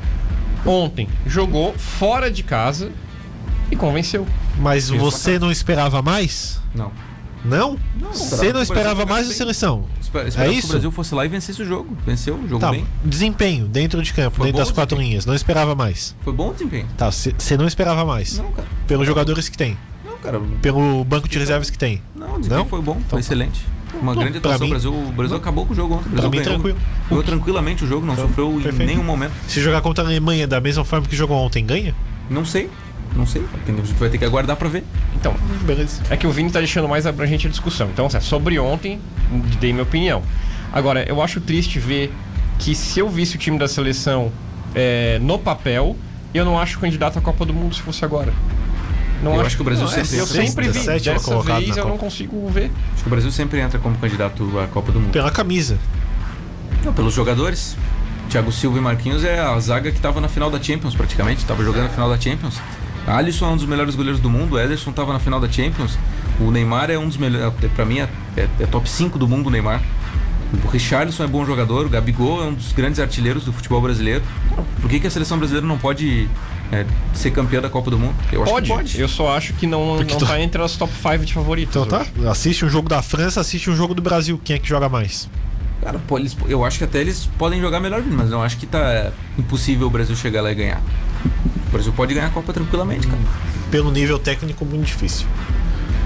[0.66, 2.91] ontem jogou fora de casa
[3.72, 4.28] e convenceu.
[4.60, 6.60] Mas Isso, você não esperava mais?
[6.76, 6.91] Não.
[7.44, 7.78] Não?
[8.00, 9.86] Não, Você não o esperava mais jogasse seleção?
[10.00, 10.68] Espera, esperava que isso?
[10.68, 11.98] o Brasil fosse lá e vencesse o jogo.
[12.06, 12.86] Venceu, jogou Tá, bem.
[13.04, 15.26] desempenho dentro de campo, Foi dentro das o quatro linhas.
[15.26, 16.16] Não esperava mais.
[16.24, 16.88] Foi bom o desempenho?
[16.98, 18.38] Tá, você não esperava mais.
[18.38, 18.68] Não, cara.
[18.88, 19.76] Pelos jogadores que tem.
[20.06, 20.39] Não, cara.
[20.62, 22.02] Pelo banco de reservas que tem.
[22.16, 22.68] Não, o desempenho Não?
[22.68, 23.20] foi bom, foi Então tá.
[23.20, 23.66] excelente.
[24.00, 24.62] Uma Não, grande atuação.
[24.62, 26.08] mim- o Brasil, o Brasil acabou com o jogo ontem.
[26.08, 26.78] O Brasil mim, ganhou, tranquilo.
[27.10, 28.88] ganhou tranquilamente o jogo, não Então, sofreu em perfeito.
[28.89, 29.34] nenhum momento.
[29.48, 31.94] Se jogar contra a Alemanha da mesma forma que jogou ontem, ganha?
[32.30, 32.70] Não sei,
[33.16, 33.43] não sei.
[33.68, 34.84] A gente vai ter que aguardar pra ver.
[35.16, 36.01] Então, Beleza.
[36.09, 37.89] é que o Vini tá deixando mais abrangente a discussão.
[37.89, 38.99] Então, assim, sobre ontem,
[39.59, 40.22] dei minha opinião.
[40.72, 42.14] Agora, eu acho triste ver
[42.59, 44.32] que se eu visse o time da seleção
[44.74, 45.97] é, no papel,
[46.34, 48.34] eu não acho candidato à Copa do Mundo se fosse agora.
[49.22, 50.45] Não Eu acho, acho que o Brasil não, é, sempre Eu entra.
[50.45, 50.74] sempre vi.
[50.74, 52.72] 17 Dessa vez eu não consigo ver.
[52.93, 55.12] Acho que o Brasil sempre entra como candidato à Copa do Mundo.
[55.12, 55.78] Pela camisa.
[56.84, 57.78] Não, pelos jogadores.
[58.30, 61.45] Thiago Silva e Marquinhos é a zaga que tava na final da Champions, praticamente.
[61.45, 62.59] Tava jogando a final da Champions.
[63.08, 64.60] Alisson é um dos melhores goleiros do mundo.
[64.60, 65.97] Ederson tava na final da Champions.
[66.39, 67.54] O Neymar é um dos melhores.
[67.76, 69.82] Pra mim é, é- é top 5 do mundo o Neymar.
[70.64, 71.86] O Richarlison é bom jogador.
[71.86, 74.22] O Gabigol é um dos grandes artilheiros do futebol brasileiro.
[74.82, 76.28] Por que, que a seleção brasileira não pode
[76.74, 78.16] é, ser campeã da Copa do Mundo?
[78.32, 78.68] Eu acho Pode.
[78.70, 78.99] que pode.
[78.99, 81.76] Eu só acho que não, Porque não tu- tá entre as top 5 de favoritos.
[81.76, 82.06] Então tá.
[82.18, 82.28] hoje.
[82.28, 84.39] Assiste um jogo da França, assiste um jogo do Brasil.
[84.43, 85.30] Quem é que joga mais?
[85.82, 88.66] Cara, pô, eles- eu acho que até eles podem jogar melhor, mas eu acho que
[88.66, 90.82] tá é, impossível o Brasil chegar lá e ganhar.
[91.72, 93.22] O Brasil pode ganhar a Copa tranquilamente, cara.
[93.72, 95.26] Pelo nível técnico, muito difícil.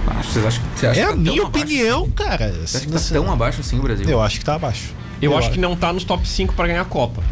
[0.08, 2.12] Ah, vocês acham, você acha É que a tá tão minha opinião, assim?
[2.12, 2.54] cara.
[2.66, 4.08] Você acha que tá tão abaixo assim o Brasil?
[4.08, 4.94] Eu acho que tá abaixo.
[5.20, 7.24] Eu, acho que não tá nos top 5 pra ganhar a Copa.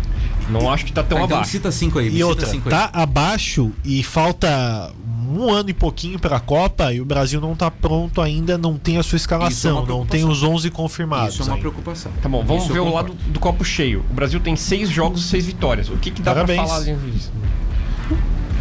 [0.50, 1.52] Não acho que tá tão Ah, então abaixo.
[1.52, 2.10] cita cinco aí.
[2.10, 2.76] E outra, cinco aí.
[2.76, 4.92] tá abaixo e falta
[5.30, 8.98] um ano e pouquinho pra Copa e o Brasil não tá pronto ainda, não tem
[8.98, 11.36] a sua é escalação, uma não tem os 11 confirmados.
[11.36, 11.62] Isso é uma ainda.
[11.62, 12.12] preocupação.
[12.22, 14.04] Tá bom, vamos Isso ver eu o lado do copo cheio.
[14.10, 15.88] O Brasil tem seis jogos e seis vitórias.
[15.90, 16.60] O que, que dá Parabéns.
[16.60, 17.32] pra falar disso?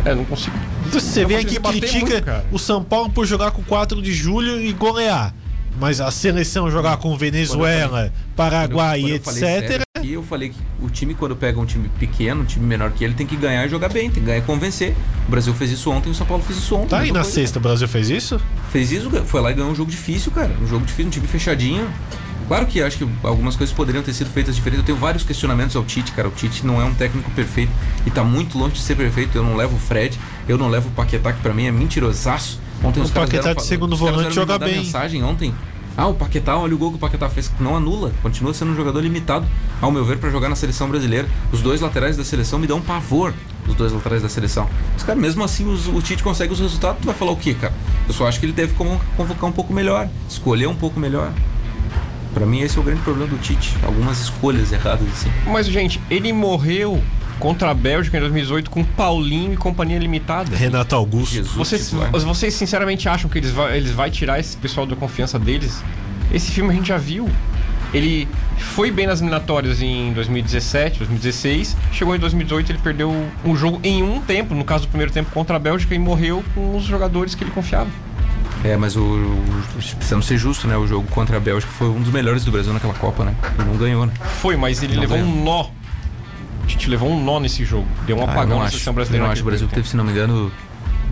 [0.05, 0.57] É, não consigo.
[0.91, 4.13] Você não vem aqui e critica muito, o São Paulo por jogar com 4 de
[4.13, 5.35] julho e golear.
[5.81, 9.69] Mas a seleção jogar com Venezuela, Paraguai Quando e eu falei etc.
[9.69, 12.91] sério aqui, eu falei que o time, quando pega um time pequeno, um time menor
[12.91, 14.95] que ele, tem que ganhar e jogar bem, tem que ganhar e convencer.
[15.27, 16.89] O Brasil fez isso ontem, o São Paulo fez isso ontem.
[16.89, 17.31] Tá aí na coisa.
[17.31, 18.41] sexta, o Brasil fez isso?
[18.71, 20.51] Fez isso, foi lá e ganhou um jogo difícil, cara.
[20.63, 21.89] Um jogo difícil, um time fechadinho.
[22.53, 24.81] Claro que acho que algumas coisas poderiam ter sido feitas diferentes.
[24.81, 26.29] Eu tenho vários questionamentos ao Tite, cara.
[26.29, 27.73] O Tite não é um técnico perfeito
[28.05, 29.35] e tá muito longe de ser perfeito.
[29.39, 32.61] Eu não levo o Fred, eu não levo o Paquetá, que pra mim é mentirosaço.
[32.85, 34.77] Ontem O os caras Paquetá vieram de segundo volante joga bem.
[34.85, 35.55] mensagem ontem.
[35.97, 37.51] Ah, o Paquetá, olha o gol que o Paquetá fez.
[37.59, 38.13] Não anula.
[38.21, 39.47] Continua sendo um jogador limitado,
[39.81, 41.27] ao meu ver, pra jogar na seleção brasileira.
[41.51, 43.33] Os dois laterais da seleção me dão um pavor.
[43.67, 44.69] Os dois laterais da seleção.
[44.93, 47.01] Mas, cara, mesmo assim os- o Tite consegue os resultados.
[47.01, 47.73] Tu vai falar o quê, cara?
[48.07, 50.07] Eu só acho que ele deve convocar um pouco melhor.
[50.29, 51.33] Escolher um pouco melhor.
[52.33, 53.77] Pra mim, esse é o grande problema do Tite.
[53.83, 55.31] Algumas escolhas erradas, assim.
[55.47, 57.03] Mas, gente, ele morreu
[57.39, 60.57] contra a Bélgica em 2018 com Paulinho e companhia limitada.
[60.57, 61.35] Renato Augusto.
[61.35, 61.55] Jesus.
[61.57, 62.11] Vocês, titular.
[62.11, 65.83] vocês sinceramente acham que eles vai, eles vai tirar esse pessoal da confiança deles?
[66.33, 67.29] Esse filme a gente já viu.
[67.93, 68.27] Ele
[68.57, 71.77] foi bem nas eliminatórias em 2017, 2016.
[71.93, 73.13] Chegou em 2018, ele perdeu
[73.45, 76.43] um jogo em um tempo, no caso do primeiro tempo contra a Bélgica, e morreu
[76.55, 77.91] com os jogadores que ele confiava.
[78.65, 79.45] É, mas o, o,
[79.77, 80.77] precisamos ser justo, né?
[80.77, 83.35] O jogo contra a Bélgica foi um dos melhores do Brasil naquela Copa, né?
[83.59, 84.13] E não ganhou, né?
[84.41, 85.33] Foi, mas ele Não levou ganhou.
[85.33, 85.63] um nó.
[86.63, 87.87] O Tite levou um nó nesse jogo.
[88.07, 89.27] Deu um Ah, eu apagão na seleção Eu brasileira.
[89.27, 89.43] não acho.
[89.43, 90.47] O Brasil teve, se não me engano,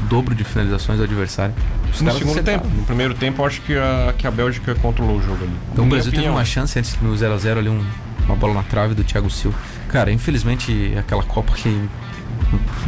[0.00, 1.52] o dobro de finalizações do adversário.
[1.92, 2.68] Os No segundo tempo.
[2.68, 5.52] No primeiro tempo, eu acho que a, que a Bélgica controlou o jogo ali.
[5.72, 6.36] Então o Brasil teve opinião.
[6.36, 7.84] uma chance antes no 0x0 ali, um-
[8.26, 9.58] uma bola na trave do Thiago Silva.
[9.88, 11.88] Cara, infelizmente aquela Copa que.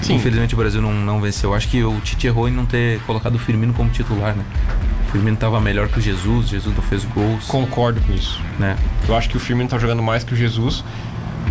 [0.03, 0.15] Sim.
[0.15, 1.55] Infelizmente o Brasil não, não venceu.
[1.55, 4.45] Acho que o Tite errou em não ter colocado o Firmino como titular, né?
[5.09, 8.41] O Firmino tava melhor que o Jesus, Jesus não fez gols, Concordo com isso.
[8.59, 8.77] né?
[9.07, 10.83] Eu acho que o Firmino tá jogando mais que o Jesus.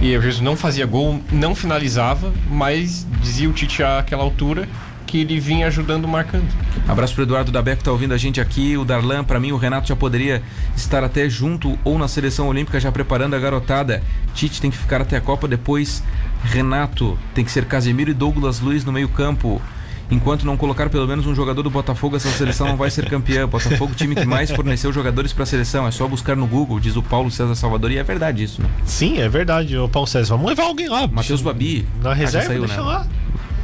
[0.02, 4.68] E o Jesus não fazia gol, não finalizava, mas dizia o Tite àquela altura
[5.06, 6.48] que ele vinha ajudando marcando.
[6.88, 8.78] Abraço pro Eduardo Dabeco que tá ouvindo a gente aqui.
[8.78, 10.42] O Darlan, pra mim, o Renato já poderia
[10.76, 14.02] estar até junto ou na seleção olímpica já preparando a garotada.
[14.34, 16.02] Tite tem que ficar até a Copa depois.
[16.44, 19.62] Renato tem que ser Casemiro e Douglas Luiz no meio-campo.
[20.10, 23.48] Enquanto não colocar pelo menos um jogador do Botafogo, essa seleção não vai ser campeã.
[23.48, 25.88] Botafogo, time que mais forneceu jogadores para a seleção.
[25.88, 27.92] É só buscar no Google, diz o Paulo César Salvador.
[27.92, 28.68] E é verdade isso, né?
[28.84, 30.36] Sim, é verdade, ô Paulo César.
[30.36, 31.08] Vamos levar alguém lá.
[31.08, 31.88] Matheus Babi.
[32.04, 32.82] Na Ah, reserva, saiu, deixa né?
[32.82, 33.08] lá.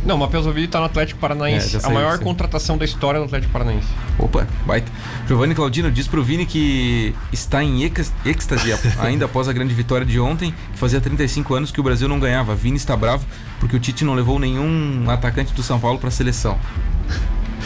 [0.08, 1.80] Não, o Matheus Ovidio tá no Atlético É, Paranaense.
[1.80, 2.24] já a maior sim.
[2.24, 3.88] contratação da história do Atlético Paranaense.
[4.18, 4.90] Opa, baita.
[5.28, 10.06] Giovanni Claudino diz pro Vini que está em êx- êxtase ainda após a grande vitória
[10.06, 12.56] de ontem, que fazia 35 anos que o Brasil não ganhava.
[12.56, 13.26] Vini está bravo
[13.60, 16.58] porque o Tite não levou nenhum atacante do São Paulo para a seleção.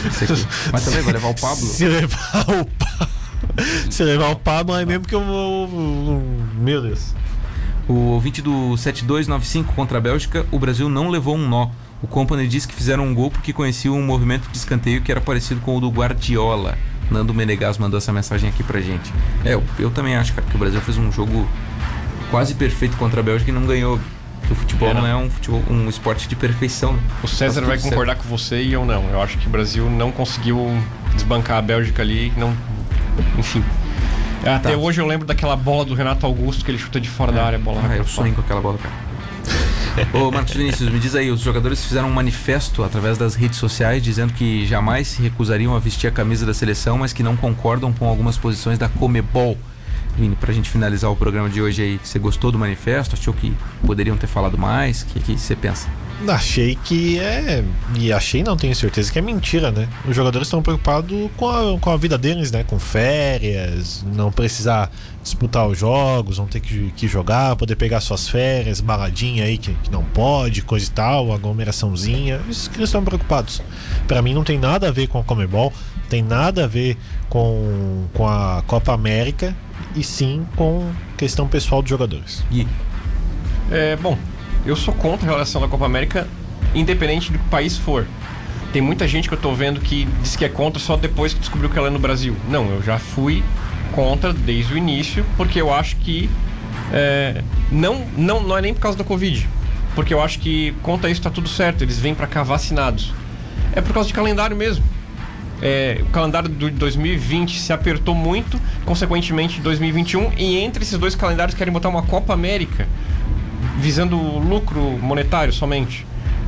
[0.04, 0.46] Isso aqui.
[0.72, 1.56] Mas também vai levar o Pablo.
[1.64, 3.08] Se levar o Pablo.
[3.90, 5.68] Se levar o Pablo, é mesmo que eu vou.
[6.56, 7.14] Meu Deus.
[7.88, 11.68] O ouvinte do 7295 contra a Bélgica, o Brasil não levou um nó.
[12.02, 15.20] O Company disse que fizeram um gol porque conheciam um movimento de escanteio que era
[15.20, 16.76] parecido com o do Guardiola.
[17.10, 19.12] Nando Menegas mandou essa mensagem aqui pra gente.
[19.44, 21.48] É, eu, eu também acho, cara, que o Brasil fez um jogo
[22.30, 24.00] quase perfeito contra a Bélgica e não ganhou.
[24.40, 25.02] Porque o futebol É, não.
[25.02, 26.98] não é um, futebol, um esporte de perfeição.
[27.22, 29.08] O César Tá vai concordar com você e eu não.
[29.10, 30.58] Eu acho que o Brasil não conseguiu
[31.14, 32.32] desbancar a Bélgica ali.
[32.36, 32.52] Não...
[33.38, 33.62] Enfim.
[34.44, 34.76] Até Tá.
[34.76, 37.58] hoje eu lembro daquela bola do Renato Augusto que ele chuta de fora da área.
[37.60, 38.94] Bola Ah, eu sonho com aquela bola, cara.
[40.12, 44.02] Ô Marcos Vinícius, me diz aí, os jogadores fizeram um manifesto através das redes sociais
[44.02, 47.92] dizendo que jamais se recusariam a vestir a camisa da seleção, mas que não concordam
[47.92, 49.58] com algumas posições da Comebol.
[50.16, 53.14] Vini, pra gente finalizar o programa de hoje aí, você gostou do manifesto?
[53.14, 55.02] Achou que poderiam ter falado mais?
[55.02, 55.88] O que, que você pensa?
[56.28, 57.64] Achei que é.
[57.98, 59.88] E achei, não tenho certeza que é mentira, né?
[60.06, 62.64] Os jogadores estão preocupados com a, com a vida deles, né?
[62.64, 64.90] Com férias, não precisar
[65.22, 69.72] disputar os jogos, não ter que, que jogar, poder pegar suas férias, baladinha aí que,
[69.74, 72.40] que não pode, coisa e tal, aglomeraçãozinha.
[72.48, 73.62] Isso que eles estão preocupados.
[74.06, 75.72] Pra mim não tem nada a ver com a Comebol,
[76.08, 76.96] tem nada a ver
[77.28, 79.56] com, com a Copa América
[79.96, 82.44] e sim com questão pessoal dos jogadores.
[82.50, 82.66] Gui,
[83.70, 84.18] É, bom,
[84.64, 86.26] eu sou contra a relação da Copa América,
[86.74, 88.06] independente do que o país for.
[88.72, 91.40] Tem muita gente que eu tô vendo que diz que é contra só depois que
[91.40, 92.36] descobriu que ela é no Brasil.
[92.48, 93.42] Não, eu já fui
[93.92, 96.30] contra desde o início, porque eu acho que.
[96.92, 99.48] é, não, não, não é nem por causa da Covid.
[99.94, 103.12] Porque eu acho que contra isso tá tudo certo, eles vêm pra cá vacinados.
[103.74, 104.84] É por causa de calendário mesmo.
[105.60, 111.54] É, o calendário de 2020 se apertou muito, consequentemente 2021, e entre esses dois calendários
[111.54, 112.88] querem botar uma Copa América
[113.78, 116.06] visando lucro monetário somente.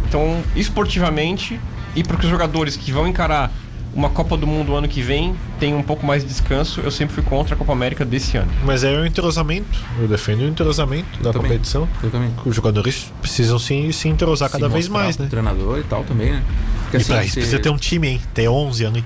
[0.08, 1.58] Então, esportivamente,
[1.96, 3.50] e para os jogadores que vão encarar
[3.94, 7.14] uma Copa do Mundo ano que vem, tem um pouco mais de descanso, eu sempre
[7.14, 8.50] fui contra a Copa América desse ano.
[8.64, 11.50] Mas é o entrosamento, eu defendo o entrosamento da também.
[11.52, 11.88] competição.
[12.02, 12.30] eu também.
[12.44, 15.26] Os jogadores precisam se, se entrosar cada Se vez mostrar mais, né?
[15.30, 16.42] treinador e tal também, né?
[16.82, 18.20] Porque, E assim, pra isso você- precisa ter um time, hein?
[18.34, 19.02] Ter 11 anos.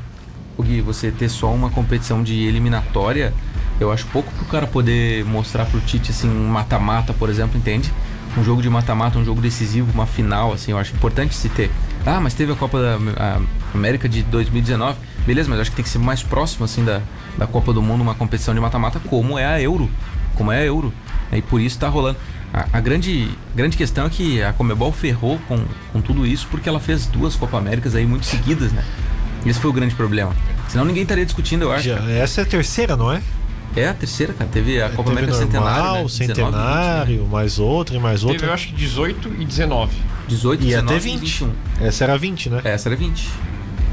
[0.57, 3.35] Ô, Gui, você ter só uma competição de eliminatória,
[3.81, 7.93] eu acho pouco pro cara poder mostrar pro Tite, assim, um mata-mata, por exemplo, entende?
[8.37, 11.71] Um jogo de mata-mata, um jogo decisivo, uma final, assim, eu acho importante se ter.
[12.07, 12.99] Ah, mas teve a Copa da
[13.75, 14.97] América de 2019.
[15.27, 17.01] Beleza, mas eu acho que tem que ser mais próximo, assim, da,
[17.37, 19.91] da Copa do Mundo, uma competição de mata-mata, como é a Euro.
[20.35, 20.93] Como é a Euro.
[21.33, 22.17] E por isso tá rolando.
[22.55, 25.63] A, a grande, grande questão é que a Comebol ferrou com,
[25.93, 28.83] com tudo isso porque ela fez duas Copa Américas aí muito seguidas, né?
[29.45, 30.35] Esse foi o grande problema.
[30.69, 31.89] Senão ninguém estaria discutindo, eu acho.
[31.89, 33.21] Já- essa é a terceira, não é?
[33.79, 34.51] É a terceira, cara.
[34.51, 35.71] Teve a Copa Teve América Centenário.
[35.77, 36.03] normal, né?
[36.05, 38.47] 19, centenário, mais outra e mais Teve, outra.
[38.49, 39.93] eu acho que 18 e 19.
[40.29, 41.21] 18, Ia 19 ter e 20.
[41.21, 41.53] 21.
[41.81, 42.61] Essa era 20, né?
[42.65, 43.29] É, essa era 20.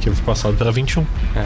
[0.01, 1.05] Que foi passado para 21.
[1.35, 1.45] É.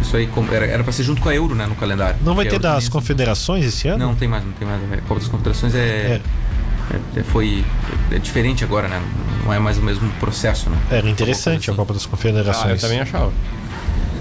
[0.00, 1.66] Isso aí era, era pra ser junto com a Euro, né?
[1.66, 2.16] No calendário.
[2.24, 3.98] Não vai a ter Euro das confederações esse ano?
[3.98, 4.80] Não, não tem mais, não tem mais.
[4.92, 5.78] A Copa das Confederações é.
[5.78, 7.64] é- é- foi.
[8.10, 9.00] É diferente agora, né?
[9.44, 10.78] Não é mais o mesmo processo, né?
[10.90, 11.74] Era interessante a.
[11.74, 12.80] Copa das Ah, eu Confederações.
[12.80, 13.32] também achava.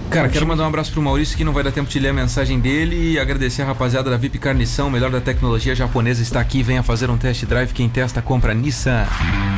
[0.09, 2.13] Cara, quero mandar um abraço pro Maurício que não vai dar tempo de ler a
[2.13, 6.63] mensagem dele e agradecer a rapaziada da VIP Carnição, melhor da tecnologia japonesa, está aqui.
[6.63, 7.71] Venha fazer um test drive.
[7.73, 9.05] Quem testa, compra Nissan.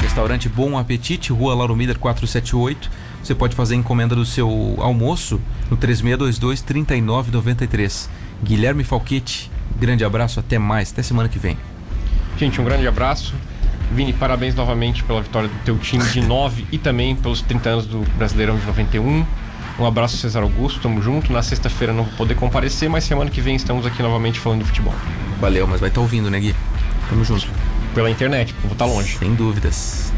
[0.02, 2.92] Restaurante Bom Apetite, Rua Lauro Miller 478.
[3.24, 5.40] Você pode fazer encomenda do seu almoço
[5.70, 8.10] no 3622-3993.
[8.44, 9.50] Guilherme Falquete,
[9.80, 11.58] grande abraço, até mais, até semana que vem.
[12.38, 13.34] Gente, um grande abraço.
[13.94, 17.86] Vini, parabéns novamente pela vitória do teu time de 9 e também pelos 30 anos
[17.86, 19.26] do Brasileirão de 91.
[19.80, 21.32] Um abraço, César Augusto, tamo junto.
[21.34, 24.66] Na sexta-feira não vou poder comparecer, mas semana que vem estamos aqui novamente falando de
[24.66, 24.94] futebol.
[25.40, 26.56] Valeu, mas vai estar ouvindo, né, Gui?
[27.10, 27.48] Tamo junto.
[27.96, 29.18] Pela internet, porque vou estar longe.
[29.18, 30.12] Sem dúvidas.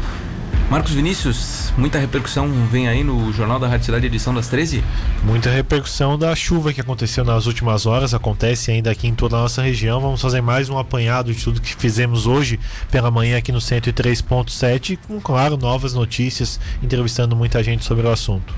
[0.70, 4.82] Marcos Vinícius, muita repercussão vem aí no Jornal da Rádio Cidade, edição das 13?
[5.22, 9.40] Muita repercussão da chuva que aconteceu nas últimas horas, acontece ainda aqui em toda a
[9.40, 10.00] nossa região.
[10.00, 12.58] Vamos fazer mais um apanhado de tudo que fizemos hoje
[12.90, 18.54] pela manhã aqui no 103.7, com, claro, novas notícias, entrevistando muita gente sobre o assunto.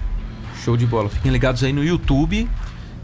[0.66, 1.08] Show de bola.
[1.08, 2.48] Fiquem ligados aí no YouTube,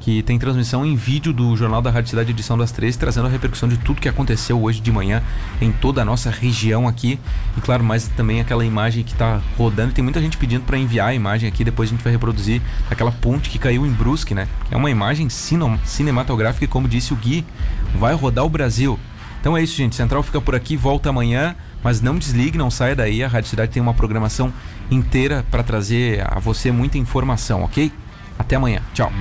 [0.00, 3.30] que tem transmissão em vídeo do Jornal da Rádio Cidade edição das 13, trazendo a
[3.30, 5.22] repercussão de tudo que aconteceu hoje de manhã
[5.60, 7.20] em toda a nossa região aqui.
[7.56, 9.94] E claro, mais também aquela imagem que está rodando.
[9.94, 12.60] Tem muita gente pedindo para enviar a imagem aqui, depois a gente vai reproduzir
[12.90, 14.48] aquela ponte que caiu em Brusque, né?
[14.68, 17.46] É uma imagem cinematográfica e como disse o Gui,
[17.94, 18.98] vai rodar o Brasil.
[19.40, 19.94] Então é isso, gente.
[19.94, 23.22] Central fica por aqui, volta amanhã, mas não desligue, não saia daí.
[23.22, 24.53] A Rádio Cidade tem uma programação
[24.91, 27.93] inteira para trazer a você muita informação, ok?
[28.39, 28.80] Até amanhã.
[28.95, 29.12] Tchau.